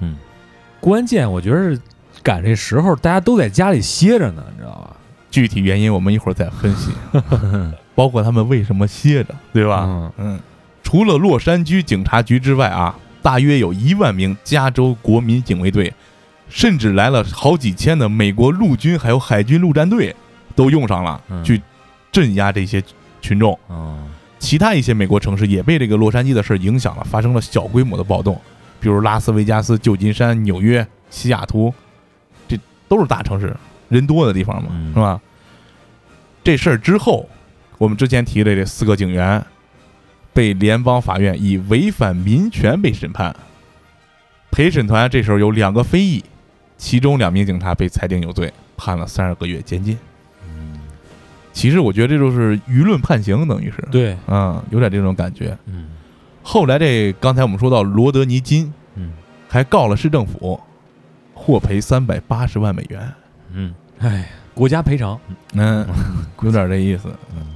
[0.00, 0.16] 嗯。
[0.80, 1.80] 关键我觉得是
[2.22, 4.96] 赶这时候，大家都在家里歇着呢，你知道吧？
[5.30, 6.92] 具体原因我们一会儿再分析，
[7.94, 9.84] 包括他们为什么歇着，对吧？
[9.86, 10.12] 嗯。
[10.18, 10.40] 嗯，
[10.82, 15.92] 除了洛杉矶警察局之外啊，大约有一万名加州国民警卫队，
[16.48, 20.14] 甚至来了好几千的美国陆军还有海军陆战队
[20.54, 21.44] 都用上了，嗯。
[21.44, 21.60] 去
[22.12, 22.82] 镇压这些
[23.26, 23.58] 群众。
[23.68, 24.04] 嗯
[24.38, 28.38] 其他一些美国城市也被这个洛杉矶的事儿影响了，发生了小规模的暴动，
[28.78, 31.72] 比如拉斯维加斯、旧金山、纽约、西雅图，
[32.46, 33.56] 这都是大城市，
[33.88, 35.20] 人多的地方嘛，嗯是吧？
[36.44, 37.28] 这事儿之后，
[37.78, 39.42] 我们之前提的这四个警员
[40.32, 43.34] 被联邦法院以违反民权被审判。
[44.52, 46.22] 陪审团这时候有两个非议，
[46.76, 49.98] 其中两名警察被裁定有罪，判了三十个月监禁。
[51.56, 55.56] 嗯其实我觉得这就是舆论判刑，等于是，对，嗯，有点这种感觉。
[55.66, 55.86] 嗯
[56.42, 59.12] 后来这刚才我们说到罗德尼金嗯
[59.48, 60.60] 还告了市政府，
[61.34, 63.12] 获赔三百八十万美元。
[63.52, 65.18] 嗯哎，国家赔偿，
[65.54, 65.86] 嗯，
[66.42, 67.08] 有点这意思。
[67.34, 67.54] 嗯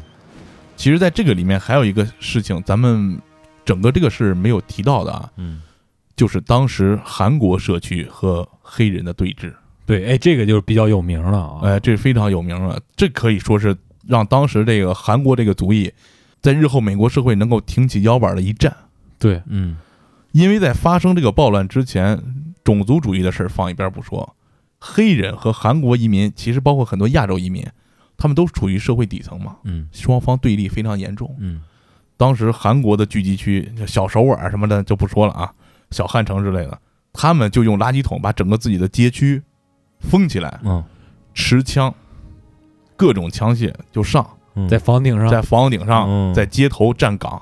[0.77, 3.21] 其实，在这个里面还有一个事情，咱们
[3.67, 5.61] 整个这个是没有提到的啊，嗯
[6.17, 9.53] 就是当时韩国社区和黑人的对峙。
[9.85, 11.61] 对，哎，这个就是比较有名了啊。
[11.65, 15.93] 哎，这非常有名了，这可以说是让当时这个韩国这个族裔，
[16.41, 18.75] 在日后美国社会能够挺起腰板的一战。
[19.19, 19.77] 对，嗯
[20.33, 22.23] 因为在发生这个暴乱之前，
[22.63, 24.37] 种族主义的事儿放一边不说，
[24.79, 27.67] 黑人和韩国移民，其实包括很多亚洲移民，
[28.17, 31.35] 他们都处于社会底层嘛，嗯双方对立非常严重。
[31.39, 31.63] 嗯
[32.17, 35.53] 当时韩国的聚集区，小首尔什么的就不说了啊，
[35.91, 36.79] 小汉城之类的，
[37.13, 39.43] 他们就用垃圾桶把整个自己的街区
[40.01, 40.85] 封起来，嗯
[41.35, 41.95] 持枪，
[43.01, 46.35] 各种枪械就上，嗯，在房顶上，在房顶上，嗯。
[46.35, 47.41] 在街头站岗，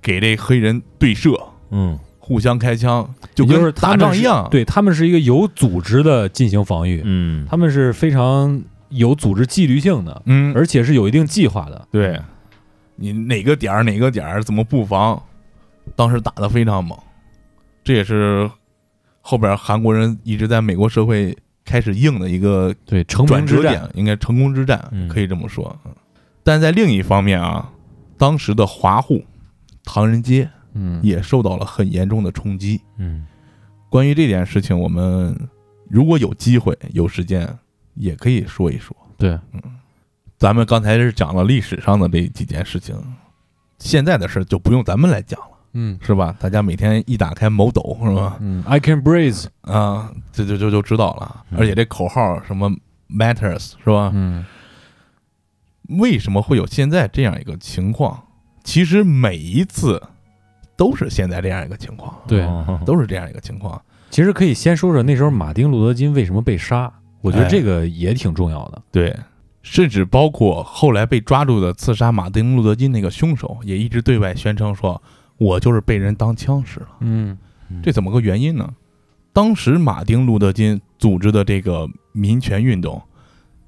[0.00, 1.36] 给这黑人对射，
[1.70, 1.98] 嗯。
[2.20, 7.44] 互相开枪，就也就是跟打他们是仗一样。，对他们是一个有组织的进行防御，嗯。
[7.50, 11.88] 他们是非常有组织纪律性的，嗯，而且是有一定计划的。
[11.90, 12.18] 对，
[12.94, 15.20] 你哪个点儿哪个点儿怎么布防，
[15.96, 16.96] 当时打得非常猛，
[17.82, 18.48] 这也是
[19.20, 23.80] 后边韩国人一直在美国社会开始硬的一个对，成转折名之战。
[23.80, 25.08] 点，，应该成功之战嗯。
[25.08, 25.76] 可以这么说。
[25.84, 25.94] 嗯。
[26.42, 27.70] 但在另一方面啊，
[28.18, 29.24] 当时的华户
[29.82, 32.80] 唐人街嗯，也受到了很严重的冲击。
[32.98, 33.26] 嗯。
[33.88, 35.34] 关于这件事情，我们
[35.88, 37.48] 如果有机会有时间，
[37.94, 38.96] 也可以说一说。
[39.16, 39.62] 对，嗯。
[40.36, 42.94] 咱们刚才是讲了历史上的这几件事情，
[43.78, 46.34] 现在的事就不用咱们来讲了，嗯是吧？
[46.40, 48.38] 大家每天一打开某抖，是吧？
[48.40, 51.44] 嗯，I can breathe，啊，这就就就知道了。
[51.50, 52.70] 嗯而且这口号什么
[53.08, 54.10] matters 是吧？
[54.14, 54.44] 嗯
[56.00, 58.22] 为什么会有现在这样一个情况？
[58.64, 60.02] 其实每一次
[60.76, 63.80] 都是现在这样一个情况，对哦都是这样一个情况。
[64.10, 68.80] 其实可以先说说那时候马丁路德金为什么被杀，我觉得哎这个也挺重要的。
[68.90, 69.14] 对，
[69.60, 75.02] 甚至包括后来被抓住的刺杀马丁·路德金那个凶手，也一直对外宣称说
[75.38, 76.88] ：“我就是被人当枪使了。
[77.00, 77.36] 嗯”
[77.82, 78.74] 这怎么个原因呢？
[79.32, 83.02] 当时马丁·路德金组织的这个民权运动，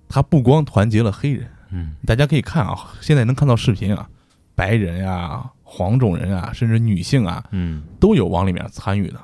[0.08, 4.08] 他不光团结了黑人，嗯大家可以看啊，现在能看到视频啊，
[4.54, 9.20] 白人呀、黄种人啊，甚至女性啊，嗯都有往里面参与的。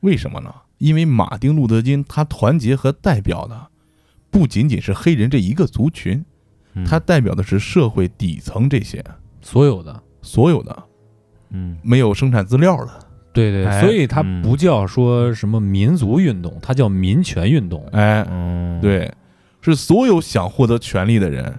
[0.00, 0.52] 为什么呢？
[0.76, 3.68] 因为马丁·路德金他团结和代表的
[4.30, 6.22] 不仅仅是黑人这一个族群，
[6.74, 9.02] 嗯他代表的是社会底层这些
[9.40, 10.84] 所有的，所有的
[11.50, 12.92] 嗯没有生产资料的，
[13.32, 17.84] 对对，哎所以它嗯不叫说什么民族运动，它叫民权运动。
[17.92, 19.12] 哎，嗯对，
[19.60, 21.58] 是所有想获得权利的人。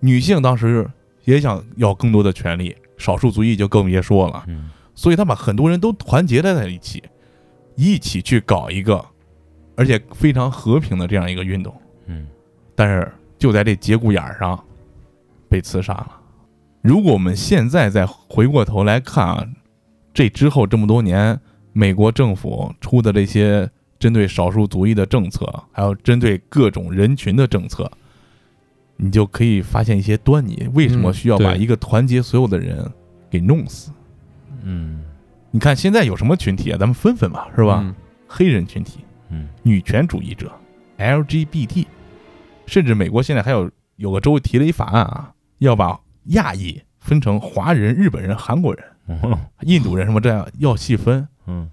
[0.00, 0.88] 女性当时
[1.24, 4.44] 也想要更多的权利，少数族裔就更别说了。
[4.48, 7.02] 嗯所以他把很多人都团结在在一起，
[7.76, 9.02] 一起去搞一个，
[9.74, 11.74] 而且非常和平的这样一个运动。
[12.06, 12.26] 嗯
[12.74, 14.62] 但是就在这节骨眼儿上
[15.48, 16.10] 被刺杀了。
[16.82, 19.46] 如果我们现在再回过头来看啊，
[20.12, 21.38] 这之后这么多年，
[21.72, 27.90] 美国政府出的这些针对少数族裔的政策，还有针对各种人群的政策，
[28.96, 30.68] 你就可以发现一些端倪。
[30.74, 32.84] 为什么需要把一个团结所有的人
[33.30, 33.92] 给弄死？
[34.64, 35.04] 嗯
[35.52, 36.76] 你看现在有什么群体啊？
[36.78, 37.94] 咱们分分吧，是吧？
[38.26, 40.50] 黑人群体、嗯女权主义者、
[40.98, 41.86] LGBT，
[42.66, 49.38] 甚至美国现在还有有个州提了一法案啊，要把亚裔分成华人、日本人、韩国人、嗯。
[49.62, 51.70] 印度人什么这样要细分，嗯。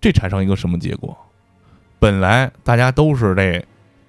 [0.00, 1.16] 这产生一个什么结果？
[1.98, 3.64] 本来大家都是这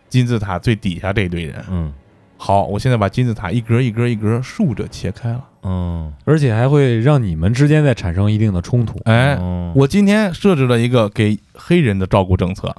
[0.08, 1.94] 金字塔最底下这堆人，嗯。
[2.38, 6.12] 好，我现在把金字塔一格一格一格竖着切开了，嗯。
[6.26, 9.00] 而且还会让你们之间再产生一定的冲突。
[9.06, 12.76] 哎，哦我今天设置了一个给黑人的照顾政策，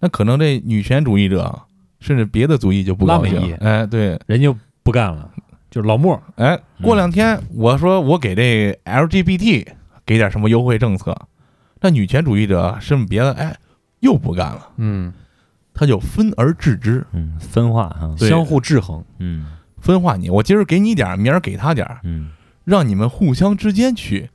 [0.00, 1.60] 那可能这女权主义者
[2.00, 3.54] 甚至别的族裔就不高兴。
[3.56, 5.30] 哎，对，人就不干了，
[5.72, 9.66] 就是老莫，哎，过嗯两天我说我给这 LGBT
[10.04, 11.16] 给点什么优惠政策，
[11.80, 13.56] 那女权主义者甚至别的哎
[14.00, 15.12] 又不干了，嗯，
[15.72, 19.02] 他就分而治之，嗯分化哈相互制衡。
[19.18, 19.46] 嗯。
[19.80, 22.30] 分化你，我今儿给你点儿，明儿给他点儿，嗯。
[22.64, 24.30] 让你们互相之间去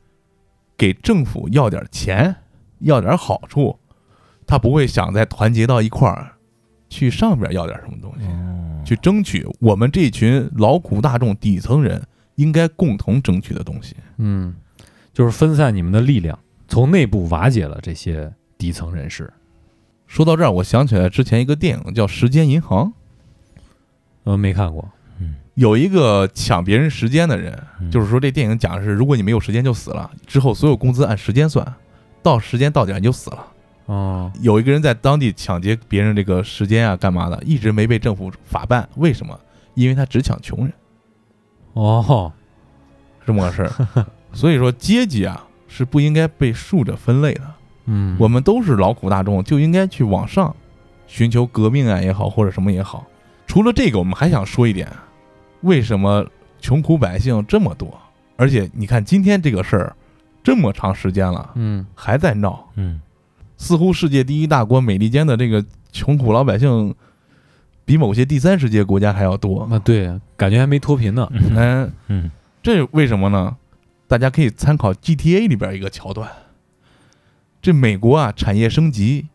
[0.76, 2.36] 给政府要点钱，
[2.80, 3.78] 要点好处，
[4.48, 6.34] 他不会想再团结到一块儿
[6.90, 12.02] 去上边要点什么东西，哦去争取我们这群劳苦大众底层人
[12.36, 13.96] 应该共同争取的东西。
[14.18, 14.56] 嗯，
[15.14, 19.32] 就是分散你们的力量，从内部瓦解了这些底层人士。
[20.06, 22.86] 说到这儿，我想起来之前一个电影叫《时间银行》，
[24.24, 24.90] 呃，没看过。
[25.56, 31.74] 有一个抢别人时间的人，嗯就是说这电影讲的是，如果你没有时间就死了，之后所有工资按时间算，
[32.22, 33.48] 到时间到点你就死了。
[33.88, 39.38] 哦，有一个人在当地抢劫别人这个时间啊，干嘛的，一直没被政府法办，为什么？
[39.74, 40.74] 因为他只抢穷人，
[41.74, 42.32] 哦，
[43.26, 44.06] 这么个事儿。
[44.34, 47.44] 所以说阶级啊是不应该被竖着分类的，
[47.86, 50.56] 嗯，我们都是劳苦大众，就应该去往上
[51.08, 53.06] 寻求革命啊也好，或者什么也好。
[53.46, 54.92] 除了这个，我们还想说一点，
[55.62, 56.26] 为什么
[56.60, 57.98] 穷苦百姓这么多？
[58.36, 59.96] 而且你看今天这个事儿
[60.44, 63.00] 这么长时间了，嗯，还在闹，嗯
[63.58, 66.94] 似乎世界第一大国美利坚的这个穷苦老百姓，
[67.86, 69.68] 比某些第三世界国家还要多。
[69.70, 71.28] 那对，感觉还没脱贫呢。
[71.32, 72.32] 嗯，嗯
[72.62, 73.58] 这为什么呢？
[74.08, 76.30] 大家可以参考 GTA 里边一个桥段。
[77.62, 79.28] 这美国啊，产业升级，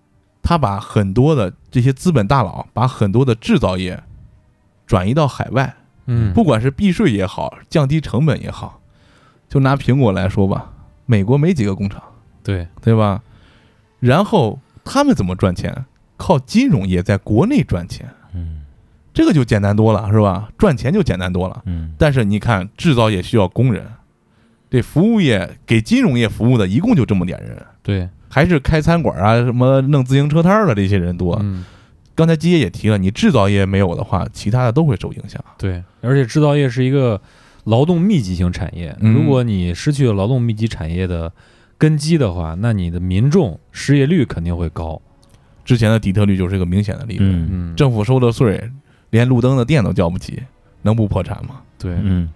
[0.42, 4.02] 他把很多的这些资本大佬，把很多的制造业
[4.86, 5.74] 转移到海外，
[6.06, 8.80] 嗯，不管是避税也好，降低成本也好。
[9.48, 10.72] 就拿苹果来说吧，
[11.04, 12.02] 美国没几个工厂，
[12.42, 13.20] 对，对吧？
[14.02, 15.84] 然后他们怎么赚钱？
[16.16, 18.60] 靠金融业在国内赚钱，嗯
[19.12, 20.48] 这个就简单多了，是吧？
[20.56, 21.62] 赚钱就简单多了。
[21.66, 23.84] 嗯但是你看，制造业需要工人，
[24.70, 31.36] 这服务业给金融业服务的一共就这么点人，对，还是开餐馆啊、什么弄自行车摊儿的这些人多。
[31.42, 31.64] 嗯，
[32.14, 35.44] 刚才基爷也提了，你制造业没有的话，其他的都会受影响。
[35.58, 37.20] 对，而且制造业是一个
[37.64, 41.32] 劳动密集型产业，嗯如果你失去了劳动密集产业的
[41.82, 45.02] 根基的话，那你的民众失业率肯定会高。
[45.64, 47.24] 之前的底特律就是一个明显的例子，
[47.76, 48.70] 政府收的税
[49.10, 50.40] 连路灯的电都交不起，
[50.82, 51.60] 能不破产吗？
[51.80, 52.28] 对，嗯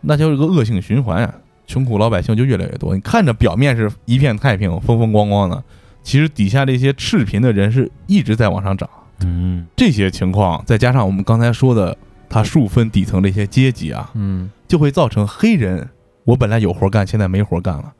[0.00, 1.32] 那就是个恶性循环啊，
[1.64, 2.92] 穷苦老百姓就越来越多。
[2.92, 5.62] 你看着表面是一片太平、风风光光的，
[6.02, 8.90] 其实底下这些赤贫的人是一直在往上涨。
[9.20, 11.96] 嗯这些情况再加上我们刚才说的，
[12.28, 15.88] 他数分底层这些阶级啊，嗯，就会造成黑人
[16.24, 17.92] 我本来有活干，现在没活干了；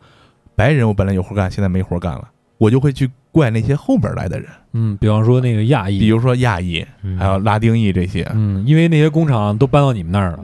[0.61, 8.31] 白人我本来有活干，现在没活干了，我就会去怪那些后边来的人，嗯，比方说那个亚裔，比如说亚裔，嗯，还有拉丁裔这些。
[8.35, 10.41] 嗯，因为那些工厂都搬到你们那儿了，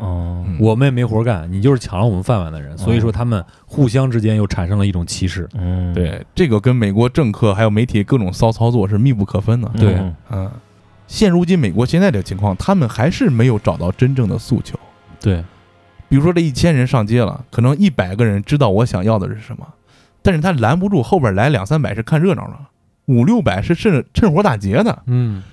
[0.59, 5.47] 我们也没活干，你就是抢了我们饭碗的人，所以说他们互相之间又产生了一种歧视。
[5.53, 5.93] 嗯。
[5.93, 9.71] 对，这个跟美国政客还有媒体各种骚操作是密不可分的。
[9.77, 9.97] 对。
[9.97, 10.17] 嗯。
[10.31, 10.51] 嗯，
[11.07, 14.79] 现如今美国现在这情况，他们还是没有找到真正的诉求。
[15.21, 15.45] 对，
[16.09, 19.67] 比如说这一千人上街了，可能一百个人知道我想要的是什么，
[20.27, 22.59] 但是他拦不住后边来两三百是看热闹的，
[23.05, 25.45] 五六百是趁趁火打劫的，嗯，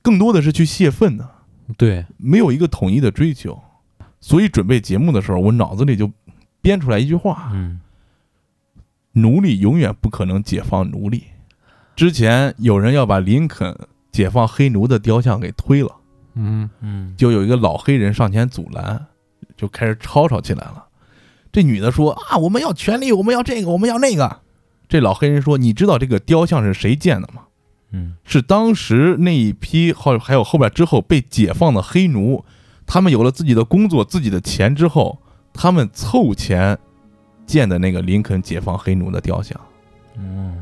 [0.00, 1.30] 更多的是去泄愤的，
[1.76, 3.62] 对，没有一个统一的追求。
[4.22, 6.10] 所以准备节目的时候，我脑子里就
[6.62, 7.78] 编出来一句话：嗯。
[9.12, 11.24] 奴隶永远不可能解放奴隶。
[11.94, 13.76] 之前有人要把林肯
[14.10, 15.94] 解放黑奴的雕像给推了。
[16.32, 17.14] 嗯，嗯。
[17.18, 19.04] 就有一个老黑人上前阻拦，
[19.58, 20.83] 就开始吵吵起来了。
[21.54, 24.40] 这女的说啊，我们要权利，我们要这个，我们要那个。
[24.88, 27.42] 这老黑人说，你知道这个雕像是谁建的吗？
[27.92, 32.44] 嗯是当时那一批后还有后边之后被解放的黑奴，
[32.84, 35.16] 他们有了自己的工作、自己的钱之后，
[35.52, 36.76] 他们凑钱
[37.46, 39.56] 建的那个林肯解放黑奴的雕像。
[40.16, 40.60] 嗯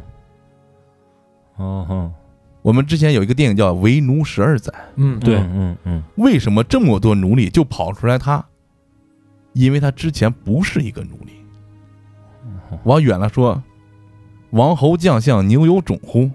[1.57, 2.13] 哦吼
[2.61, 8.45] 我们之前有一个电影叫《为奴十二载》，嗯，对，嗯嗯为什么这么多奴隶就跑出来他？
[9.53, 11.33] 因为他之前不是一个奴隶。
[12.85, 13.63] 往远了说，
[14.51, 16.31] 王侯将相宁有种乎？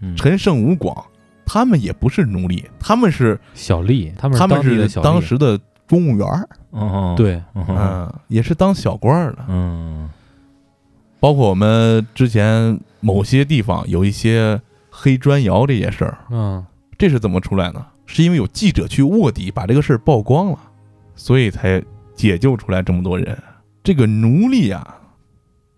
[0.00, 1.04] 嗯陈胜吴广，
[1.44, 5.58] 他们也不是奴隶，他们是小吏，他们是他们是当时的
[5.88, 9.44] 公务员儿，哦对，嗯嗯，也是当小官儿的。
[9.48, 10.08] 嗯
[11.20, 16.64] 包括我们之前某些地方有一些黑砖窑这些事儿，嗯，
[16.96, 17.84] 这是怎么出来呢？
[18.06, 20.58] 是因为有记者去卧底把这个事儿曝光了，
[21.16, 21.82] 所以才
[22.18, 23.38] 解救出来这么多人。
[23.84, 24.96] 这个奴隶啊，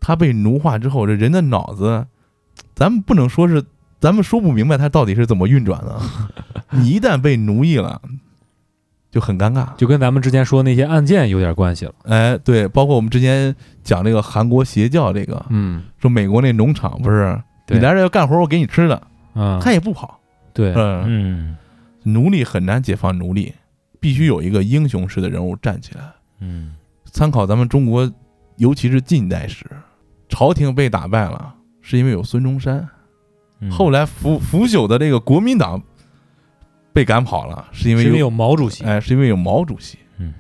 [0.01, 2.07] 他被奴化之后，这人的脑子，
[2.75, 3.63] 咱们不能说是，
[4.01, 6.01] 咱们说不明白他到底是怎么运转的。
[6.73, 8.01] 你一旦被奴役了，
[9.11, 9.77] 就很尴尬。
[9.77, 11.93] 就跟咱们之前说那些案件有点关系了。
[12.05, 19.03] 哎，对，包括我们之前讲这个韩国邪教，这个嗯，说美国那农场不是对你来这要干活，我给你吃的，
[19.35, 20.19] 嗯，他也不跑。
[20.55, 21.57] 对，嗯，嗯
[22.03, 23.53] 奴隶很难解放奴隶，
[24.01, 26.01] 必须有一个英雄式的人物站起来。
[26.41, 26.75] 嗯
[27.05, 28.11] 参考咱们中国，
[28.57, 29.67] 尤其是近代史，
[30.29, 32.89] 朝廷被打败了，是因为有孙中山。
[33.61, 35.83] 嗯后来腐腐朽的这个国民党
[36.93, 38.85] 被赶跑了，是因为有因为有毛主席。
[38.85, 39.99] 哎，是因为有毛主席。
[40.19, 40.33] 嗯，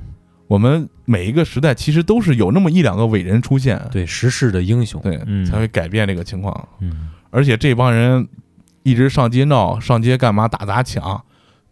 [0.46, 5.00] 我们每一个时代其实都是有那么一两个伟人出现，对时势的英雄。
[5.02, 6.68] 对，嗯才会改变这个情况。
[6.78, 8.26] 嗯而且这帮人
[8.82, 11.22] 一直上街闹，上街干嘛打砸抢，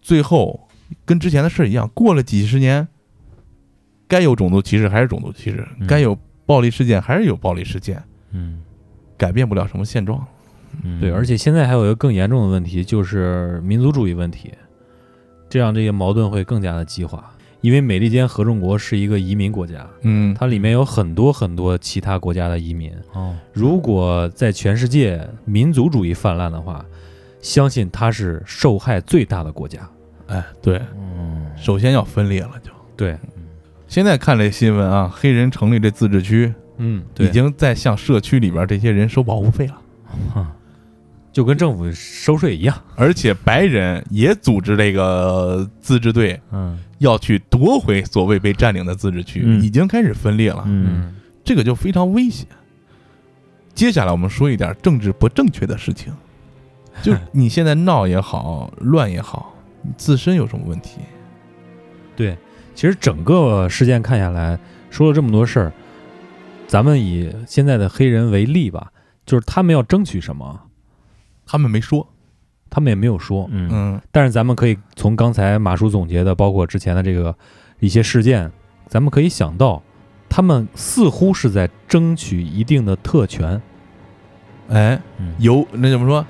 [0.03, 0.68] 最后
[1.05, 2.87] 跟之前的事儿一样，过了几十年，
[4.09, 8.02] 该有种族歧视还是种族歧视，嗯该有暴力事件还是有暴力事件，
[8.32, 8.62] 嗯
[9.16, 10.26] 改变不了什么现状。
[10.82, 14.52] 嗯，对，而且现在还有一个更严重的问题，就是民族主义问题，
[15.48, 17.30] 这样这些矛盾会更加的激化。
[17.61, 22.92] 因为美利坚合众国是一个移民国家，嗯，它里面有很多很多其他国家的移民。
[23.14, 26.84] 哦，如果在全世界民族主义泛滥的话，
[27.40, 29.80] 相信它是受害最大的国家。
[30.28, 32.70] 哎，对，嗯，首先要分裂了就。
[32.96, 33.18] 对，
[33.89, 40.47] 现在看这新闻啊，黑人成立这自治区，嗯，已经在向社区里边这些人收保护费了，
[41.32, 42.76] 就跟政府收税一样。
[42.95, 46.78] 而且白人也组织这个自治队，嗯。
[46.99, 49.62] 要去夺回所谓被占领的自治区，嗯。
[49.62, 51.14] 已经开始分裂了，嗯。
[51.43, 52.47] 这个就非常危险。
[53.72, 56.12] 接下来我们说一点政治不正确的事情，
[57.01, 60.99] 就你现在闹也好，乱也好，你自身有什么问题？
[62.16, 62.36] 对，
[62.79, 64.57] 其实整个事件看下来，
[64.89, 65.72] 说了这么多事儿，
[66.68, 68.93] 咱们以现在的黑人为例吧，
[69.26, 70.61] 就是他们要争取什么，
[71.45, 72.07] 他们没说，
[72.70, 73.49] 他们也没有说。
[73.51, 73.68] 嗯。
[73.72, 74.01] 嗯。
[74.12, 77.35] 但是咱们可以从刚才马叔总结的，包括之前的这个
[77.81, 78.49] 一些事件，
[78.87, 79.83] 咱们可以想到，
[80.29, 83.61] 他们似乎是在争取一定的特权，
[84.68, 85.35] 哎，嗯。
[85.41, 86.24] 有那怎么说？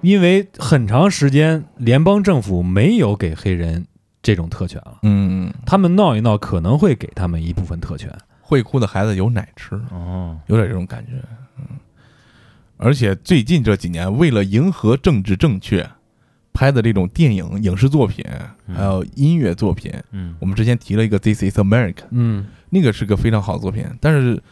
[0.00, 3.86] 因为很长时间联邦政府没有给黑人
[4.22, 8.10] 这种特权了，嗯，他们闹一闹可能会给他们一部分特权。
[8.40, 11.12] 会哭的孩子有奶吃，哦，有点这种感觉。
[11.58, 11.64] 嗯，
[12.76, 15.88] 而且最近这几年，为了迎合政治正确，
[16.52, 18.22] 拍的这种电影、影视作品，
[18.66, 18.76] 嗯。
[18.76, 20.36] 还有音乐作品，嗯。
[20.38, 23.86] 我们之前提了一个《This Is America》，嗯，那个是个非常好的作品。
[24.00, 24.42] 但是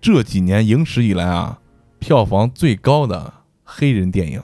[0.00, 1.58] 这几年影史以来啊，
[2.00, 3.32] 票房最高的
[3.64, 4.42] 黑人电影，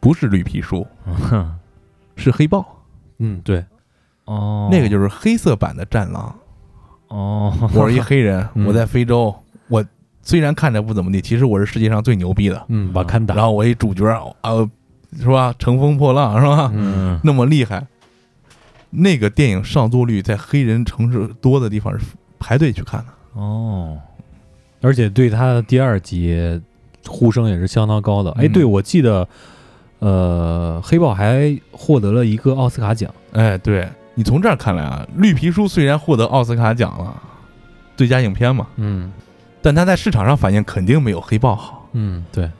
[0.00, 0.86] 不是《绿皮书
[1.30, 1.58] 哼》，
[2.22, 2.75] 是《黑豹
[3.18, 3.58] 嗯，对，》，
[4.26, 6.34] 哦，那个就是黑色版的《战狼》。
[7.14, 9.34] 哦， 我是一黑人，嗯我在非洲，
[9.68, 9.84] 我
[10.22, 12.64] 虽然看着不怎么地，其实我是世界上最牛逼的。
[12.68, 14.04] 嗯，瓦坎达，然后我一主角
[14.40, 14.50] 啊，
[15.18, 15.54] 是吧？
[15.58, 16.70] 乘风破浪是吧？
[16.74, 17.86] 嗯，那么厉害，
[18.90, 22.04] 那个电影上座率在黑人城市多的地方是
[22.38, 23.40] 排队去看的。
[23.40, 23.98] 哦，
[24.82, 26.60] 而且对他的第二集
[27.06, 28.30] 呼声也是相当高的。
[28.32, 29.26] 哎，嗯对，我记得，
[29.98, 33.12] 呃，黑豹还获得了一个奥斯卡奖。
[33.32, 37.22] 哎，对你从这儿看来啊，《绿皮书》虽然获得奥斯卡奖了，
[37.96, 39.12] 最佳影片嘛，嗯
[39.62, 41.88] 但它在市场上反应肯定没有《黑豹》好。
[41.92, 42.50] 嗯，对，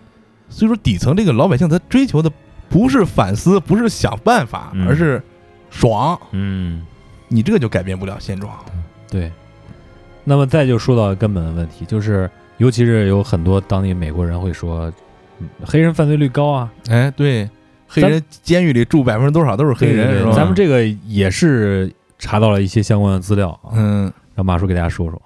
[0.49, 2.31] 所以说，底层这个老百姓他追求的
[2.69, 5.23] 不是反思，不是想办法，嗯而是
[5.71, 6.19] 爽。
[6.33, 6.85] 嗯
[7.29, 8.53] 你这个就改变不了现状。
[9.11, 9.31] 对。
[10.25, 14.93] 那么再就说到根本的问题，就是尤其是有很多当地美国人会说，嗯
[15.65, 17.49] 黑人犯罪率高啊，哎，对，
[17.87, 20.33] 黑人监狱里住百分之多少都是黑人，对对是吧？
[20.33, 25.21] 咱们这个也是查到了一些相关的资料啊，嗯，让马叔给大家说说。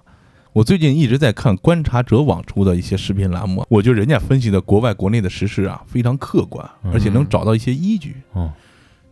[0.52, 8.16] 我最近一直在看观察者网出的一些视频栏目，我觉得人家分析的国外国内的实事啊非常客观，嗯而且能找到一些依据。
[8.34, 8.50] 嗯，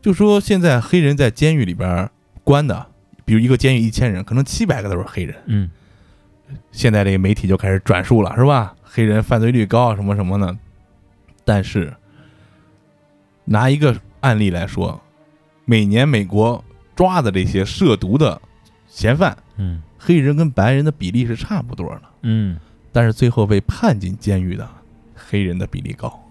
[0.03, 2.11] 就说现在黑人在监狱里边
[2.43, 2.87] 关的，
[3.25, 5.37] 比如一个监狱一千人，可能七百个都是黑人。
[5.47, 5.71] 嗯
[6.73, 8.75] 现在这个媒体就开始转述了，是吧？
[8.83, 10.57] 黑人犯罪率高，什么什么的。
[11.49, 11.91] 但是
[13.47, 15.01] 拿一个案例来说，
[15.65, 16.63] 每年美国
[16.95, 18.39] 抓的这些涉毒的
[18.87, 19.81] 嫌犯，嗯。
[19.99, 22.57] 黑人跟白人的比例是差不多的，嗯，
[22.93, 24.69] 但是最后被判进监狱的
[25.17, 26.23] 黑人的比例高。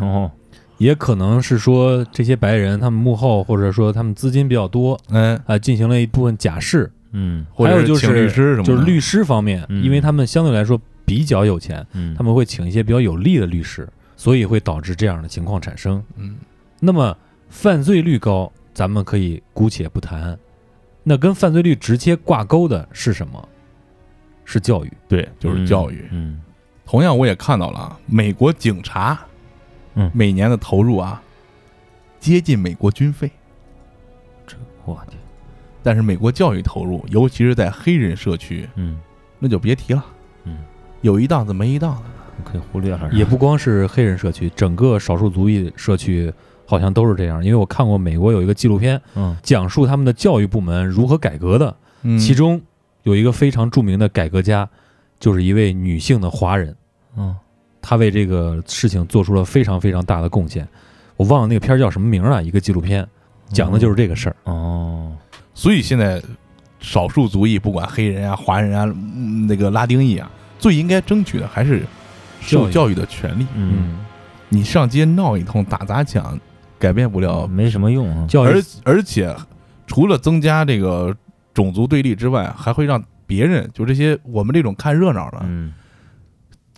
[0.00, 0.30] 哦，
[0.76, 7.46] 也可能是说这些白人他们幕后或者说他们资金比较多，嗯，啊，进行了一部分假释，嗯。
[7.54, 9.82] 或者还有就是律师什么，就是律师方面，嗯。
[9.82, 16.02] 因为他们相对来说比较有钱，嗯，他们会请一些比较有利的律师，所以会导致这样的情况产生。
[16.16, 16.36] 嗯，
[16.80, 17.16] 那么
[17.48, 20.36] 犯罪率高，咱们可以姑且不谈。
[21.02, 23.48] 那跟犯罪率直接挂钩的是什么？
[24.44, 24.92] 是教育。
[25.06, 26.08] 对，就是教育。
[26.10, 26.42] 嗯
[26.84, 29.18] 同样，我也看到了啊，美国警察，
[29.94, 31.20] 嗯每年的投入啊，
[32.20, 33.30] 接近美国军费。
[34.46, 35.18] 这我天，
[35.82, 39.00] 但是美国教育投入，尤其是在黑人社区，嗯
[39.38, 40.06] 那就别提了，
[40.44, 40.58] 嗯，
[41.02, 42.02] 有一档子没一档子。
[42.44, 46.32] 可以忽略还是，也不光是黑人社区，整个少数族裔社区
[46.64, 47.44] 好像都是这样。
[47.44, 49.36] 因为我看过美国有一个纪录片，嗯。
[49.42, 52.18] 讲述他们的教育部门如何改革的，嗯。
[52.18, 52.60] 其中
[53.02, 54.68] 有一个非常著名的改革家，
[55.18, 56.74] 就是一位女性的华人，
[57.16, 57.34] 嗯。
[57.80, 60.66] 她为这个事情做出了非常非常大的贡献。
[61.16, 63.06] 我忘了那个片儿叫什么名儿了，一个纪录片，
[63.48, 64.36] 讲的就是这个事儿。
[64.44, 65.16] 哦，
[65.54, 66.20] 所以现在
[66.80, 71.84] 少数族裔，不管黑人啊、华人啊、嗯那个拉丁裔啊，最应该争取的还是
[72.40, 73.46] 受教育教育的权利。
[73.54, 73.98] 嗯
[74.48, 76.38] 你上街闹一通打砸抢，
[76.78, 78.26] 改变不了，没什么用啊。
[78.28, 79.34] 教育而而且
[79.88, 81.14] 除了增加这个
[81.52, 85.72] 种族对立之外，还会让别人就这些我们这种看热闹的嗯，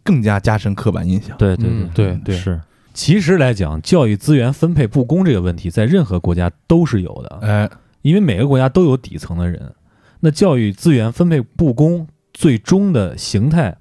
[0.03, 1.37] 更加加深刻板印象。
[1.37, 2.59] 对对嗯对对对是，
[2.95, 9.75] 其实来讲，教育资源分配不公这个问题，在任何国家都是有的，哎，因为每个国家都有底层的人。
[10.21, 13.77] 那教育资源分配不公，最终的形态，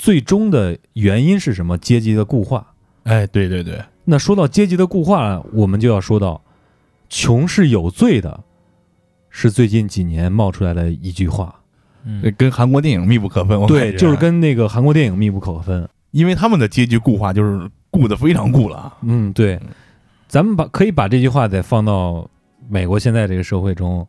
[0.00, 1.76] 最终的原因是什么？
[1.76, 2.66] 阶级的固化。
[3.02, 6.42] 哎，对对对，那说到阶级的固化，我们就要说到，
[7.10, 8.40] 穷是有罪的，
[9.28, 11.54] 是最近几年冒出来的一句话。
[12.06, 13.60] 嗯跟韩国电影密不可分。
[13.60, 15.86] 我对，就是跟那个韩国电影密不可分。
[16.12, 18.96] 因为他们的阶级固化就是固的非常固了。
[19.02, 19.60] 嗯，对，
[20.28, 22.26] 咱们把可以把这句话再放到
[22.70, 24.08] 美国现在这个社会中，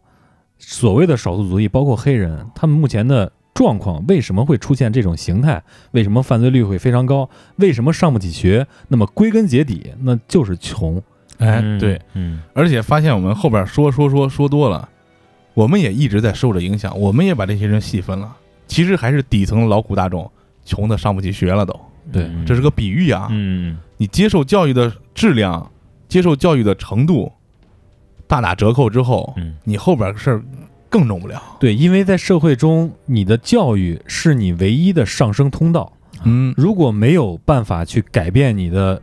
[0.58, 5.62] 所谓的少数族裔，包括黑人，他们目前的状况为什么会出现这种形态？
[5.92, 7.30] 为什么犯罪率会非常高？
[7.58, 8.66] 为什么上不起学？
[8.88, 11.02] 那么归根结底，那就是穷。
[11.38, 14.88] 哎，嗯对，，嗯而且发现我们后边说说说说多了，
[15.54, 18.38] 我们也一直在受着影响，我们也把这些人细分了。
[18.68, 20.32] 其实还是底层劳苦大众，
[20.64, 21.78] 穷的上不起学了都。
[22.12, 23.28] 对嗯这是个比喻啊。
[23.32, 25.72] 嗯你接受教育的质量、
[26.08, 27.32] 接受教育的程度
[28.28, 30.44] 大打折扣之后，嗯你后边的事儿
[30.92, 31.42] 更弄不了。
[31.60, 35.92] 对，因为在社会中，你的教育是你唯一的上升通道。
[36.24, 39.02] 嗯，如果没有办法去改变你的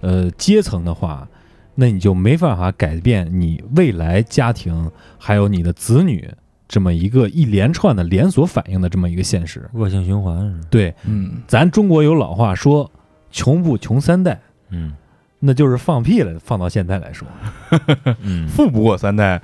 [0.00, 1.28] 呃阶层的话，
[1.74, 6.26] 那你就没办法改变你未来家庭还有你的子女
[6.66, 9.68] 这么一个一连串的连锁反应的这么一个现实。
[9.74, 12.90] 恶性循环是，对，嗯，咱中国有老话说
[13.30, 14.94] “穷不穷三代嗯”，
[15.38, 16.38] 那就是放屁了。
[16.38, 17.28] 放到现在来说
[18.22, 19.42] 嗯富不过三代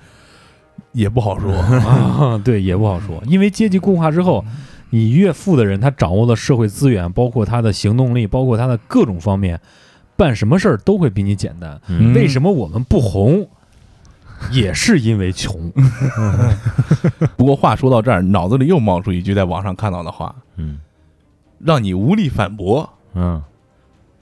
[0.93, 1.53] 也不好说。
[1.53, 4.45] 啊， 对，也不好说，因为阶级固化之后，
[4.91, 9.61] 你越富的人，他掌握了社会资源，包括他的行动力，包括他的各种方面，
[10.17, 11.81] 办什么事儿都会比你简单。
[11.89, 13.49] 嗯为什么我们不红？
[14.51, 15.73] 也是因为穷。
[17.37, 20.81] 不过话说到这儿，脑子里又冒出一句在网上看到的话，嗯
[21.61, 22.89] 让你无力反驳。
[23.15, 23.41] 嗯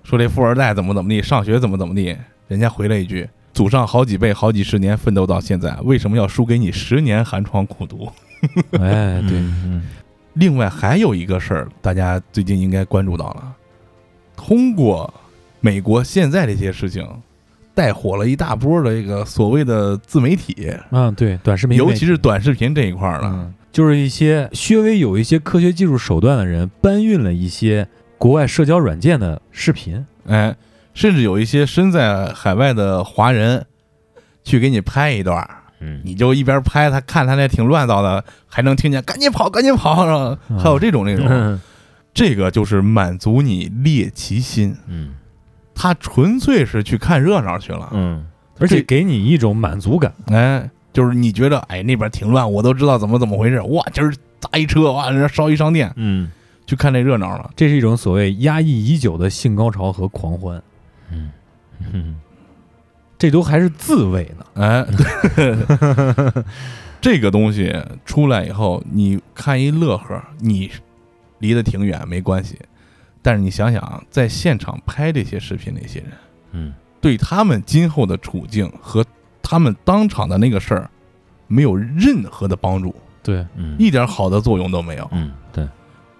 [0.03, 2.17] 说这富二代怎么怎么地，上学怎么怎么地，
[2.49, 8.09] 人家回了一句：祖上好几辈、好几十年奋斗到现在，为什么要输给你十年寒窗苦读？
[8.73, 9.83] 哎， 对，嗯
[10.35, 13.53] 另外还有一个事儿，大家最近应该关注到了，
[14.37, 15.13] 通过
[15.61, 17.05] 美国现在这些事情，
[17.75, 23.29] 带火了一大波的这个所谓的自媒体，嗯，对，短视频，尤其是短视频这一块儿了。
[23.29, 27.87] 嗯，就是一些稍微有一些科学技术手段的人搬运了一些
[28.17, 30.07] 国外社交软件的视频。
[30.27, 30.55] 哎，
[30.95, 33.67] 甚至有一些身在海外的华人
[34.43, 35.49] 去给你拍一段，
[35.81, 36.01] 嗯。
[36.05, 40.39] 你就一边拍，他看他那挺乱糟的，还能听见赶紧跑，赶紧跑，是吧？
[40.49, 40.59] 嗯。
[40.59, 41.61] 还有这种那种，嗯。
[42.13, 45.15] 这个就是满足你猎奇心，嗯。
[45.75, 48.27] 他纯粹是去看热闹去了，嗯。
[48.59, 50.13] 而且给你一种满足感。
[50.27, 56.31] 哎，就是你觉得哎那边挺乱，我都知道怎么怎么回事，哇，今儿砸一车，哇，人家烧一商店，嗯。
[56.67, 60.63] 去看那热闹了，这是一种所谓压抑已久的性高潮和狂欢，
[61.11, 61.31] 嗯
[61.93, 62.17] 嗯
[63.19, 64.47] 这都还是自卫呢。
[64.55, 64.87] 哎，
[65.37, 66.45] 对。
[67.01, 70.71] 这个东西出来以后，你看一乐呵，你
[71.39, 72.59] 离得挺远没关系，
[73.23, 76.11] 但是你想想，在现场拍这些视频那些人，
[76.53, 76.75] 嗯。
[77.01, 79.03] 对他们今后的处境和
[79.43, 80.91] 他们当场的那个事儿，
[81.47, 83.75] 没有任何的帮助，对，嗯。
[83.79, 85.09] 一点好的作用都没有。
[85.13, 85.67] 嗯对。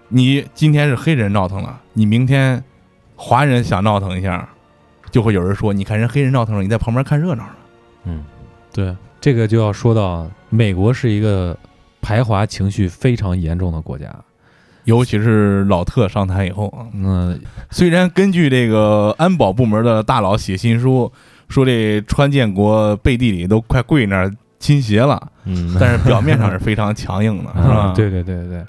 [0.07, 2.63] 你今天是黑人闹腾了，你明天
[3.15, 4.49] 华人想闹腾一下，
[5.11, 7.55] 就会有人说：“你看人黑人闹腾了，你在旁边看热闹呢。
[8.05, 8.23] 嗯
[8.73, 11.55] 对，这个就要说到美国是一个
[12.01, 14.07] 排华情绪非常严重的国家。”
[14.85, 17.39] 尤其是老特上台以后啊，嗯，
[17.69, 21.11] 虽然根据这个安保部门的大佬写信书
[21.49, 27.75] 说这川建国背地里都快跪那儿倾斜了，嗯，但是表面上是非常强硬的， 是吧？
[27.75, 28.65] 啊，对对对对，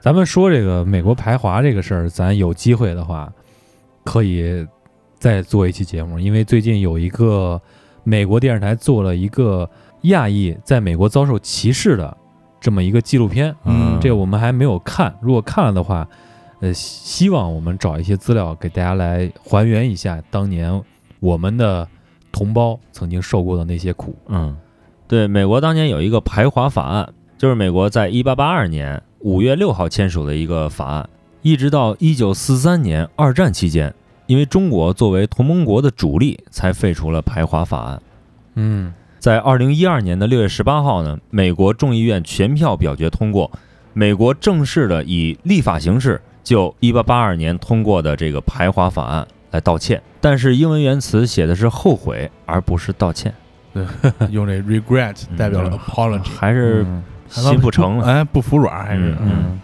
[0.00, 3.32] 咱们说这个美国排华这个事儿，咱有机会的话，
[4.04, 4.66] 可以
[5.24, 7.58] 再做一期节目，因为最近有一个
[8.02, 9.66] 美国电视台做了一个
[10.02, 12.14] 亚裔在美国遭受歧视的
[12.60, 13.98] 这么一个纪录片，嗯。
[14.02, 16.06] 这个我们还没有看，如果看了的话，
[16.60, 20.78] 呃，希望我们找一些资料给大家来还原一下当年
[21.20, 21.88] 我们的
[22.30, 24.14] 同胞曾经受过的那些苦。
[24.28, 24.54] 嗯，
[25.08, 31.08] 对，美国当年有一个排华法案，就是美国在一八八二年五月六号签署的一个法案，
[31.40, 33.94] 一直到一九四三年二战期间，
[34.26, 38.00] 因为中国作为同盟国的主力，才废除了排华法案。
[38.56, 43.50] 嗯在二零一二年的六月十八号呢，美国众议院全票表决通过，
[43.94, 53.34] 美国正式的以立法形式就一八八二年通过的这个排华法案来道歉，但是英文原词写的是后悔，而不是道歉，
[53.72, 53.86] 对
[54.30, 58.06] 用这 regret 代表了 apology，还是嗯心不诚了。
[58.06, 59.60] 哎，不服软还是嗯嗯。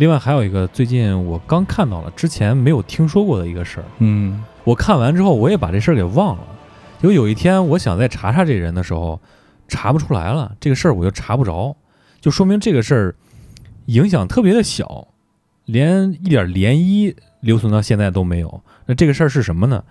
[0.00, 3.84] 另外还有一个最近我刚看到了，之前没有听说过的一个事儿。
[3.98, 6.42] 嗯我看完之后，我也把这事儿给忘了。
[7.02, 9.20] 就有一天，我想再查查这人的时候，
[9.68, 11.76] 查不出来了，这个事儿我又查不着，
[12.18, 13.14] 就说明这个事儿
[13.86, 15.08] 影响特别的小，
[15.66, 18.62] 连一点涟漪留存到现在都没有。
[18.86, 19.84] 那这个事儿是什么呢？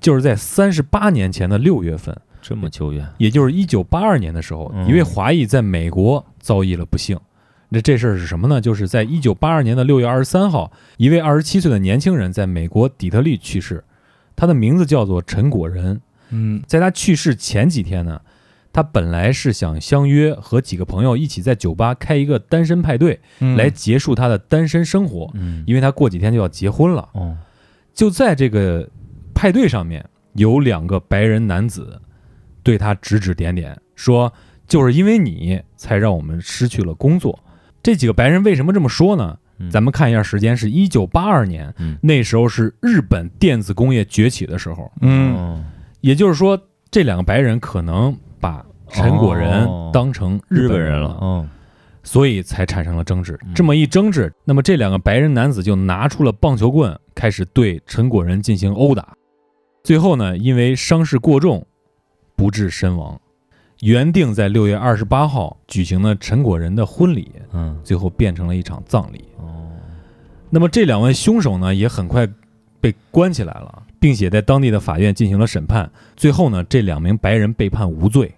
[0.00, 7.20] 就是在三十八年前的六月份，这么久远，也就是一九八二年的时候，嗯一位华裔在美国遭遇了不幸。
[7.72, 8.60] 那这事儿是什么呢？
[8.60, 13.84] 就是在一九八二年的六月二十三号，一位二十七岁的年轻人在美国底特律去世，
[14.34, 16.00] 他的名字叫做陈果仁。
[16.30, 18.20] 嗯在他去世前几天呢，
[18.72, 27.08] 他本来是想相约和几个朋友一起在酒吧开一个单身派对，嗯来结束他的单身生活，嗯，因为他过几天就要结婚了。
[27.12, 27.36] 哦，
[27.94, 28.88] 就在这个
[29.32, 32.00] 派对上面，有两个白人男子
[32.64, 34.32] 对他指指点点，说
[34.66, 37.38] 就是因为你才让我们失去了工作。
[37.82, 39.38] 这几个白人为什么这么说呢？
[39.58, 45.64] 嗯咱们看一下时间，是一九八二年，嗯那时候是日本电子工业崛起的时候，嗯哦
[46.00, 46.58] 也就是说，
[46.90, 51.48] 这两个白人可能把陈果仁哦当成日本人了，，嗯
[52.02, 53.52] 所以才产生了争执嗯。
[53.54, 59.14] 这么一争执，那么这两个白人男子就拿出了棒球棍，开始对陈果仁进行殴打。
[59.84, 61.66] 最后呢，因为伤势过重，
[62.34, 63.20] 不治身亡。
[63.80, 69.24] 原定在六月二十八号举行的陈果仁的婚礼，嗯最后变成了一场葬礼。
[69.38, 69.70] 哦，
[70.50, 72.28] 那么这两位凶手呢，也很快
[72.80, 75.90] 被关起来了，并且在当地的法院进行了审判。
[76.14, 78.32] 最后呢，这两名白人被判无罪。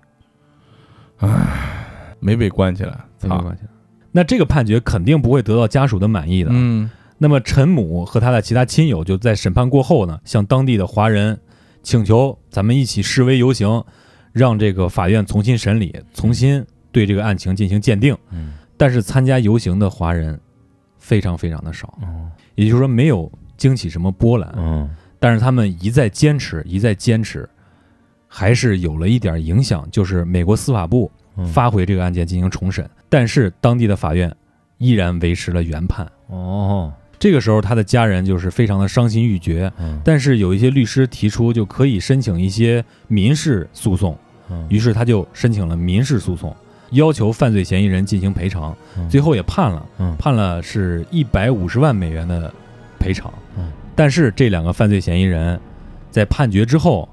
[1.19, 3.69] 唉没被关起来，操，没关起来。
[4.13, 6.51] 那这个判决肯定不会得到家属的满意的。
[6.53, 6.89] 嗯
[7.19, 11.41] 那么陈母和他的其他亲友就在审判过后呢，向当地的华人
[11.83, 13.85] 请求咱们一起示威游行，
[14.33, 18.17] 让这个法院重新审理，重新对这个案情进行鉴定。
[18.31, 18.55] 嗯。
[18.77, 20.41] 但是参加游行的华人
[20.99, 22.31] 非常非常的少，哦。
[22.55, 24.53] 也就是说没有惊起什么波澜。
[24.57, 24.91] 嗯。
[25.19, 27.49] 但是他们一再坚持，一再坚持，
[28.27, 31.47] 还是有了一点影响，就是美国司法部嗯。
[31.47, 34.35] 发回这个案件进行重审，但是当地的法院
[34.79, 36.11] 依然维持了原判。
[36.27, 40.01] 哦，这个时候，他的家人就是非常的伤心欲绝，嗯。
[40.05, 44.19] 但是有一些律师提出就可以申请一些民事诉讼，嗯
[44.69, 46.55] 于是他就申请了民事诉讼，
[46.91, 52.53] 要求犯罪嫌疑人进行赔偿，嗯最后也判了，嗯判了是一百五十万美元的
[52.99, 53.71] 赔偿嗯。
[53.95, 55.61] 但是这两个犯罪嫌疑人
[56.11, 57.09] 在判决之后，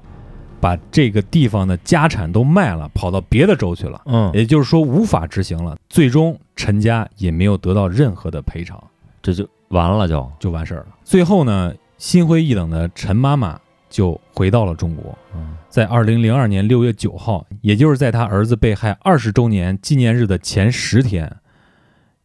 [0.60, 5.76] 把这个地方的家产都卖了，跑到别的州去了，嗯，也就是说无法执行了。
[5.88, 8.82] 最终陈家也没有得到任何的赔偿。
[9.22, 10.86] 这就完了就，就完事儿了。
[11.04, 13.60] 最后呢，心灰意冷的陈妈妈
[13.90, 15.18] 就回到了中国。
[15.34, 21.30] 嗯在二零零二年六月九号，也就是在他儿子被害二十周年纪念日的前十天，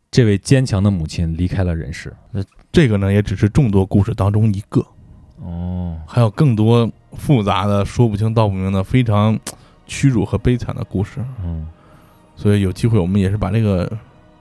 [0.10, 2.16] 这位坚强的母亲离开了人世。
[2.72, 4.84] 这个呢也只是众多故事当中一个，
[5.44, 9.40] 哦，还有更多复杂的、说不清道不明的、非常
[9.86, 11.20] 屈辱和悲惨的故事。
[11.44, 11.68] 嗯
[12.36, 13.90] 所以有机会我们也是把这个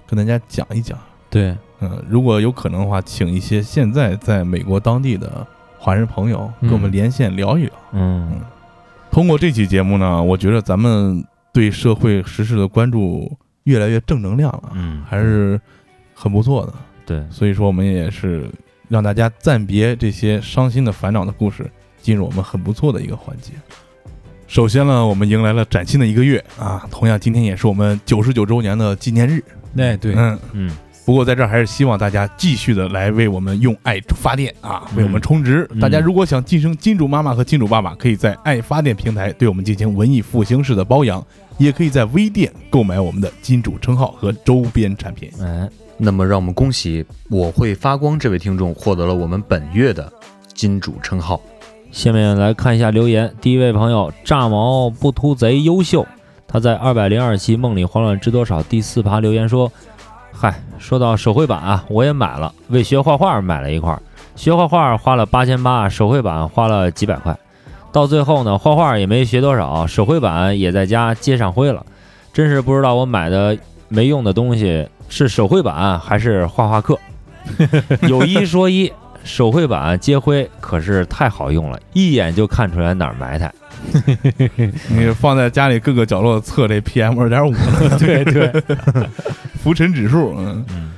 [0.07, 0.99] 跟大家讲一讲。
[1.29, 5.47] 对，嗯，如果有可能的话，请一些现在在美国当地的
[5.85, 7.73] 华人朋友嗯跟我们连线聊一聊。
[7.93, 8.41] 嗯
[9.11, 11.23] 通过这期节目呢，我觉得咱们
[11.53, 13.31] 对社会时事的关注
[13.65, 15.61] 越来越正能量了，嗯，还是
[16.15, 16.73] 很不错的。
[17.05, 18.51] 对，所以说，我们也是
[18.89, 21.71] 让大家暂别这些伤心的、烦恼的故事，
[22.01, 23.53] 进入我们很不错的一个环节。
[24.47, 29.45] 首先呢，我们迎来了崭新的一个月啊，同样今天也是我们九十九周年的纪念日。
[29.77, 35.69] 哎对，嗯，嗯不过在这儿还是希望大家继续的来为我们用爱发电啊，为我们充值。
[35.73, 41.25] 嗯大家如果想晋升金主妈妈和金主爸爸，可以在爱发电平台对我们进行文艺复兴式的包养，
[41.59, 45.31] 也可以在微店购买我们的金主称号和周边产品。
[45.43, 50.11] 哎，那么，让我们恭喜我会发光这位听众获得了我们本月的
[50.55, 51.39] 金主称号。
[51.93, 53.31] 下面来看一下留言。
[53.43, 56.07] 第一位朋友炸毛不秃贼优秀，
[56.49, 59.71] 他在二百零二期《梦里慌乱知多少》第四趴留言说
[60.45, 64.03] ：“嗨，说到手绘板啊，我也买了，为学画画买了一块儿，
[64.37, 67.35] 学画画花了八千八，手绘板花了几百块，
[67.91, 71.87] 到最后呢，画画也没学多少，手绘板也在家接上灰了，
[72.31, 73.57] 真是不知道我买的
[73.89, 76.99] 没用的东西是手绘板还是画画课。
[78.07, 78.93] 有一说一。”
[79.25, 83.53] 手绘板接灰可是太好用了，一眼就看出来哪儿埋汰。
[84.89, 87.53] 你放在家里各个角落测这 PM 二点五，
[87.99, 88.63] 对对，
[89.63, 90.93] 浮尘指数，嗯，嗯，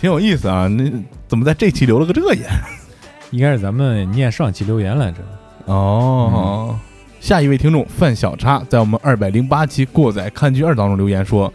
[0.00, 0.66] 挺有意思啊。
[0.66, 0.90] 那
[1.26, 2.48] 怎么在这期留了个这言？
[3.30, 5.18] 应该是咱们念上期留言来着。
[5.66, 6.78] 哦，
[7.20, 11.52] 下一位听众范小叉在我们二百零八期《过载看剧二》当中留言说，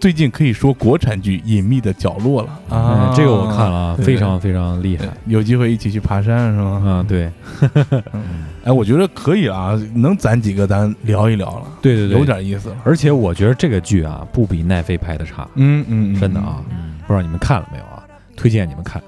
[0.00, 5.06] 最近可以说国产剧《隐秘的角落》了啊嗯，这个我看了啊，非常非常厉害。
[5.26, 6.82] 有机会一起去爬山是吗？
[6.86, 7.30] 啊，对，
[8.64, 12.24] 哎，我觉得可以啊，能攒几个咱聊一聊了，对对对，有。
[12.24, 12.74] 点意思。
[12.82, 16.64] 而且我觉得这个剧啊，不比奈飞拍的差，嗯嗯，嗯真的啊。
[16.70, 18.02] 嗯，不知道你们看了没有啊？
[18.36, 19.02] 推荐你们看。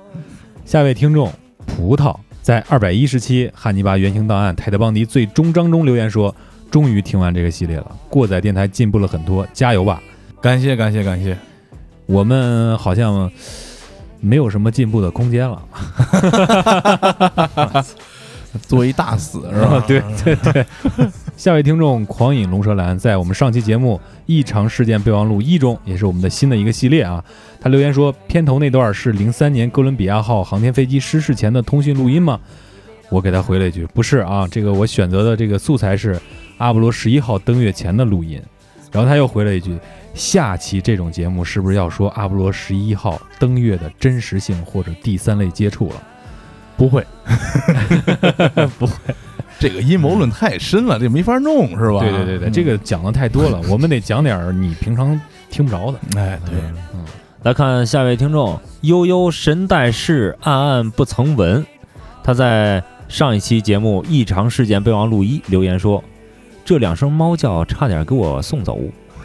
[0.66, 1.32] 下一位听众
[1.66, 6.34] 葡萄在二百一十期《汉尼拔原型档案：泰德邦迪》最终章中留言说
[6.70, 10.02] ：“终于听完这个系列了，过载电台进步了很多，加油吧！”
[10.42, 11.38] 感谢感谢感谢，
[12.04, 13.30] 我们好像
[14.18, 15.62] 没有什么进步的空间了。
[18.66, 19.82] 做一大死是吧？
[19.86, 20.66] 对对对。
[21.36, 23.94] 下位听众狂饮龙舌兰在我们上期节目
[24.26, 27.24] 《异常事件备忘录一》中，也是我们的新的一个系列啊。
[27.60, 32.38] 他留言说，片头那段是零三年哥伦比亚号航天飞机失事前的通讯录音吗？
[33.10, 36.20] 我给他回了一句，不是啊，这个我选择的这个素材是
[36.58, 38.42] 阿波罗十一号登月前的录音。
[38.92, 39.76] 然后他又回了一句，
[40.14, 46.02] 下期这种节目是不是要说阿波罗十一号登月的真实性或者第三类接触了？
[46.76, 47.04] 不会，
[48.78, 48.92] 不会，
[49.58, 52.00] 这个阴谋论太深了，这没法弄是吧？
[52.00, 55.18] 对对对对，嗯这个讲的太多了， 我们得讲点儿你平常
[55.50, 55.98] 听不着的。
[56.16, 56.58] 哎对，
[56.94, 57.04] 嗯
[57.42, 61.64] 来看下一位听众悠悠神代事暗暗不曾闻，
[62.22, 66.02] 他在上一期节目《异常事件备忘录一》留言说
[66.72, 68.80] ：“这两声猫叫差点给我送走。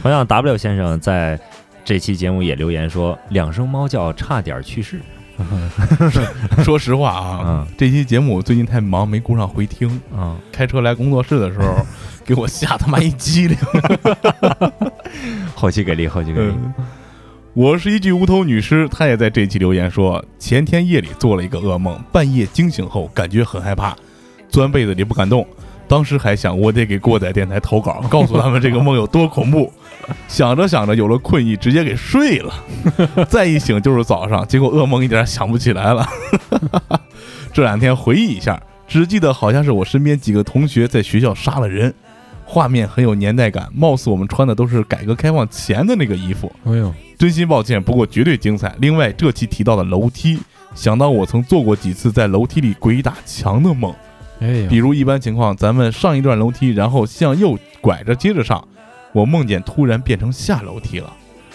[0.00, 1.36] 同样，W 先生在
[1.84, 5.00] 这期节目也留言说：“两声猫叫差点去世。
[6.62, 11.84] 说实话啊嗯，这期节目我最近太忙，没顾上回听。”嗯，开车来工作室的时候，
[12.24, 13.58] 给我吓他妈一激灵。
[15.56, 16.54] 后期给力，后期给力。
[16.64, 16.72] 嗯，
[17.54, 23.96] 我是一具无头女尸，她也在这期留言说，前天夜里做了一个噩梦，半夜惊醒后感觉很害怕，
[24.48, 25.44] 钻被子里不敢动。
[25.92, 29.70] 当时还想我得给过载电台投稿， 告诉他们这个梦有多恐怖。
[30.26, 32.54] 想着想着有了困意，直接给睡了。
[33.28, 36.08] 再一醒就是早上，结果噩梦一点想不起来了。
[37.52, 41.92] 这两天回忆一下，只记得好像是我身边几个同学在学校杀了人，
[42.46, 46.50] 画面很有年代感，貌似我们穿的都是改革开放前的那个衣服。
[46.64, 48.74] 哎呦，真心抱歉，不过绝对精彩。
[48.78, 50.38] 另外，这期提到的楼梯，
[50.74, 53.94] 想到我曾做过几次在楼梯里鬼打墙的梦，
[54.42, 58.66] 哎比，如一般情况，咱们上一段楼梯，然后向右拐着接着上，
[59.12, 61.12] 我梦见突然变成下楼梯了，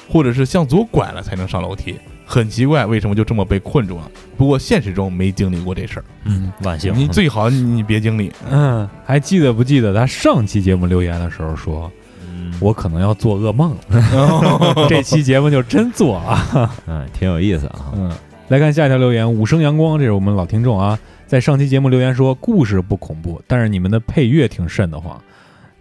[0.09, 4.09] 或者是向左拐了才能上楼梯，很奇怪，为什么就这么被困住了？
[4.37, 8.31] 不过现实中没经历过这事儿，嗯万幸，你最好你你别经历。
[8.49, 14.87] 嗯，还记得不记得他上期节目留言的时候说，嗯我可能要做噩梦了。
[14.87, 16.71] 这期节目就真做啊。
[16.87, 17.91] 嗯，挺有意思啊。
[17.95, 18.11] 嗯，
[18.49, 20.97] 来看下一条留言，五生阳光，这是我们老听众啊，
[21.27, 25.21] 在上期节目留言说故事不恐怖，但是你们的配乐挺瘆得慌，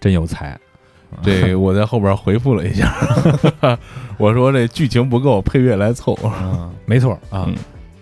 [0.00, 0.58] 真有才。
[1.22, 2.92] 对 我在后边回复了一下，
[4.18, 6.18] 我说这剧情不够，配乐来凑。
[6.24, 7.54] 嗯，没错啊嗯，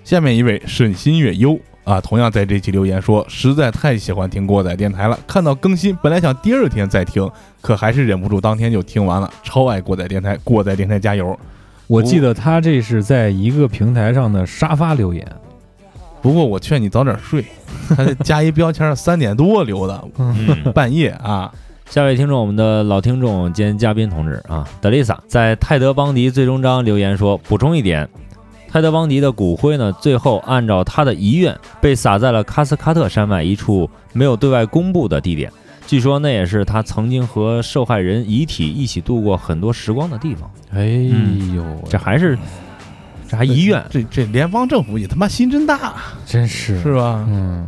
[0.02, 7.30] 下面一位沈心月优啊，同样在这期留言说，实在太喜欢听过载电台了，看到更新，本来想第二天再听，
[7.60, 11.38] 可还是忍不住当天就听完了，超爱过载电台，过载电台加油！
[11.86, 15.30] 我记得他这是在一个平台上的沙发留言。
[16.24, 17.44] 不过我劝你早点睡，
[17.94, 21.52] 他这加一标签三点多留的，嗯，半夜啊，
[21.90, 28.08] 下位听众，我们的老听众兼嘉宾同志啊，德丽萨在泰德邦迪最终章留言说，补充一点，
[28.70, 35.52] 泰德邦迪的骨灰呢，最后按照他的遗愿被撒在了喀斯喀特山脉一处没有对外公布的地点。
[35.86, 40.50] 据说那也是他曾经和受害人遗体一起度过很多时光的地方。
[40.72, 40.86] 哎
[41.54, 42.38] 呦，这还是
[43.34, 47.24] 这还遗愿，这这联邦政府也他妈心真大，真是是吧？
[47.28, 47.66] 嗯，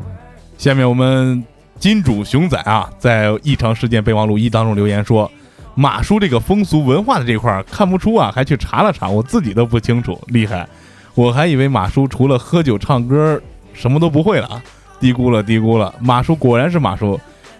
[0.56, 1.44] 下面我们
[1.80, 5.28] 金主熊仔啊，在《异常事件备忘录一》当中留言说，
[5.74, 10.68] 马叔这个风俗文化的这块儿看不出啊，还去查了查，我自己都不清楚，厉害！
[11.16, 13.40] 我还以为马叔除了喝酒唱歌
[13.72, 14.62] 什么都不会了啊，
[15.00, 17.18] 低估了低估了，马叔果然是马叔。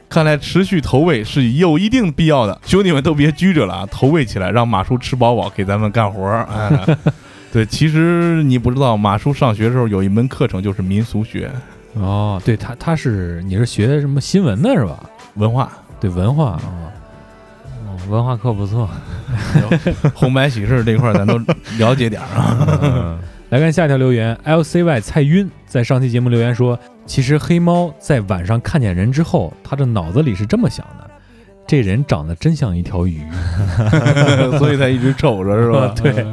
[0.09, 6.47] 看来持续投喂是有一定必要的，兄弟们都别拘着了啊，投喂起来，让马叔吃饱饱，给咱们干活儿。
[6.49, 6.97] 哎，
[7.53, 11.51] 对，其实你不知道，马叔上学的时候有一门课程就是民俗学
[11.95, 15.03] 哦，对他他是你是学什么新闻的是吧？
[15.35, 16.63] 文化，对文化啊，
[17.87, 18.89] 嗯文化课不错。
[20.15, 21.39] 红白喜事这块儿咱都
[21.79, 22.79] 了解点儿啊。
[22.83, 23.19] 嗯
[23.51, 26.77] 来看下一条留言，LCY 蔡晕在上期节目留言说，
[27.07, 31.09] 其实黑猫在晚上看见人之后，他的脑子里是这么想的：
[31.65, 33.21] 这人长得真像一条鱼。
[34.59, 35.95] 所以才一直瞅着是吧？
[35.97, 36.27] 对，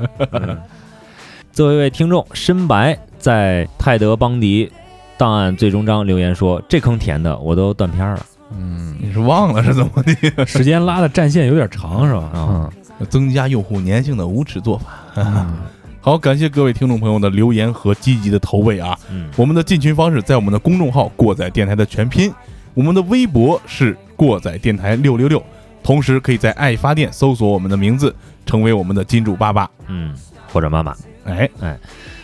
[1.54, 4.72] 作为一位听众，深白在泰德邦迪
[5.20, 8.26] 档案最终章留言说：“这坑填的我都断片了。
[8.52, 10.46] 嗯，你是忘了是怎么的？
[10.48, 12.22] 时间拉的战线有点长是吧？
[12.34, 12.70] 啊
[13.08, 14.86] 增加用户粘性的无耻做法。
[15.16, 15.54] 嗯，
[16.02, 22.34] 好，感谢各位听众朋友的留言和积极的投喂啊！”嗯，我们的进群方式在我们的公众号“过载电台”的全拼，
[22.74, 25.44] 我们的微博是“过载电台六六六”，
[25.84, 29.70] 同时可以在爱发电搜索我们的名字，成为我们的金主爸爸。
[29.86, 30.16] 嗯，
[30.52, 30.96] 或者妈妈。
[31.26, 31.80] 哎哎，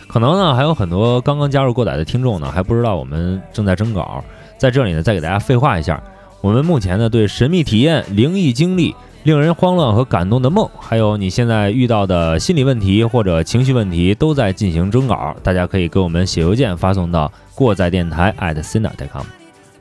[0.08, 4.22] 可能呢，还有很多刚刚加入过载的听众呢，还不知道我们正在征稿。
[4.58, 6.02] 在这里呢，再给大家废话一下，
[6.40, 15.34] 我们目前呢对神秘体验、灵异经历、令人慌乱和感动的梦，还有你现在遇到的心理问题或者情绪问题，都在进行征稿。
[15.42, 19.24] 大家可以给我们写邮件发送到过载电台 at sina.com。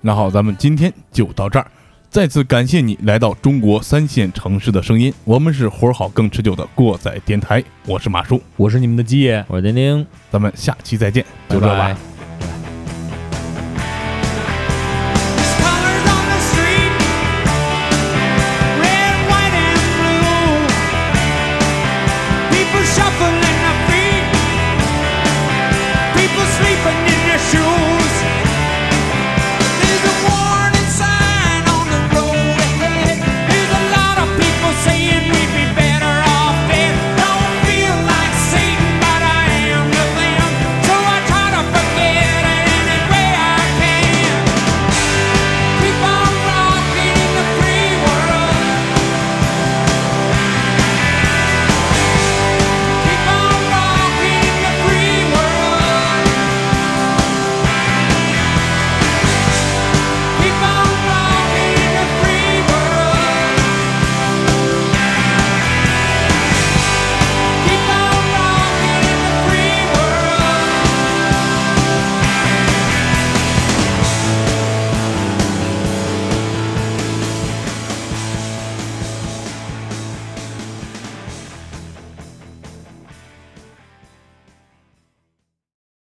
[0.02, 1.68] 那好，咱们今天就到这儿。
[2.10, 10.06] 再次感谢你来到中国三线城市的声音，我们是活儿好更持久的过载电台，我是马叔，我是你们的基爷，我是丁丁。
[10.32, 11.78] 咱们下期再见，拜就这吧。
[11.78, 12.19] 拜。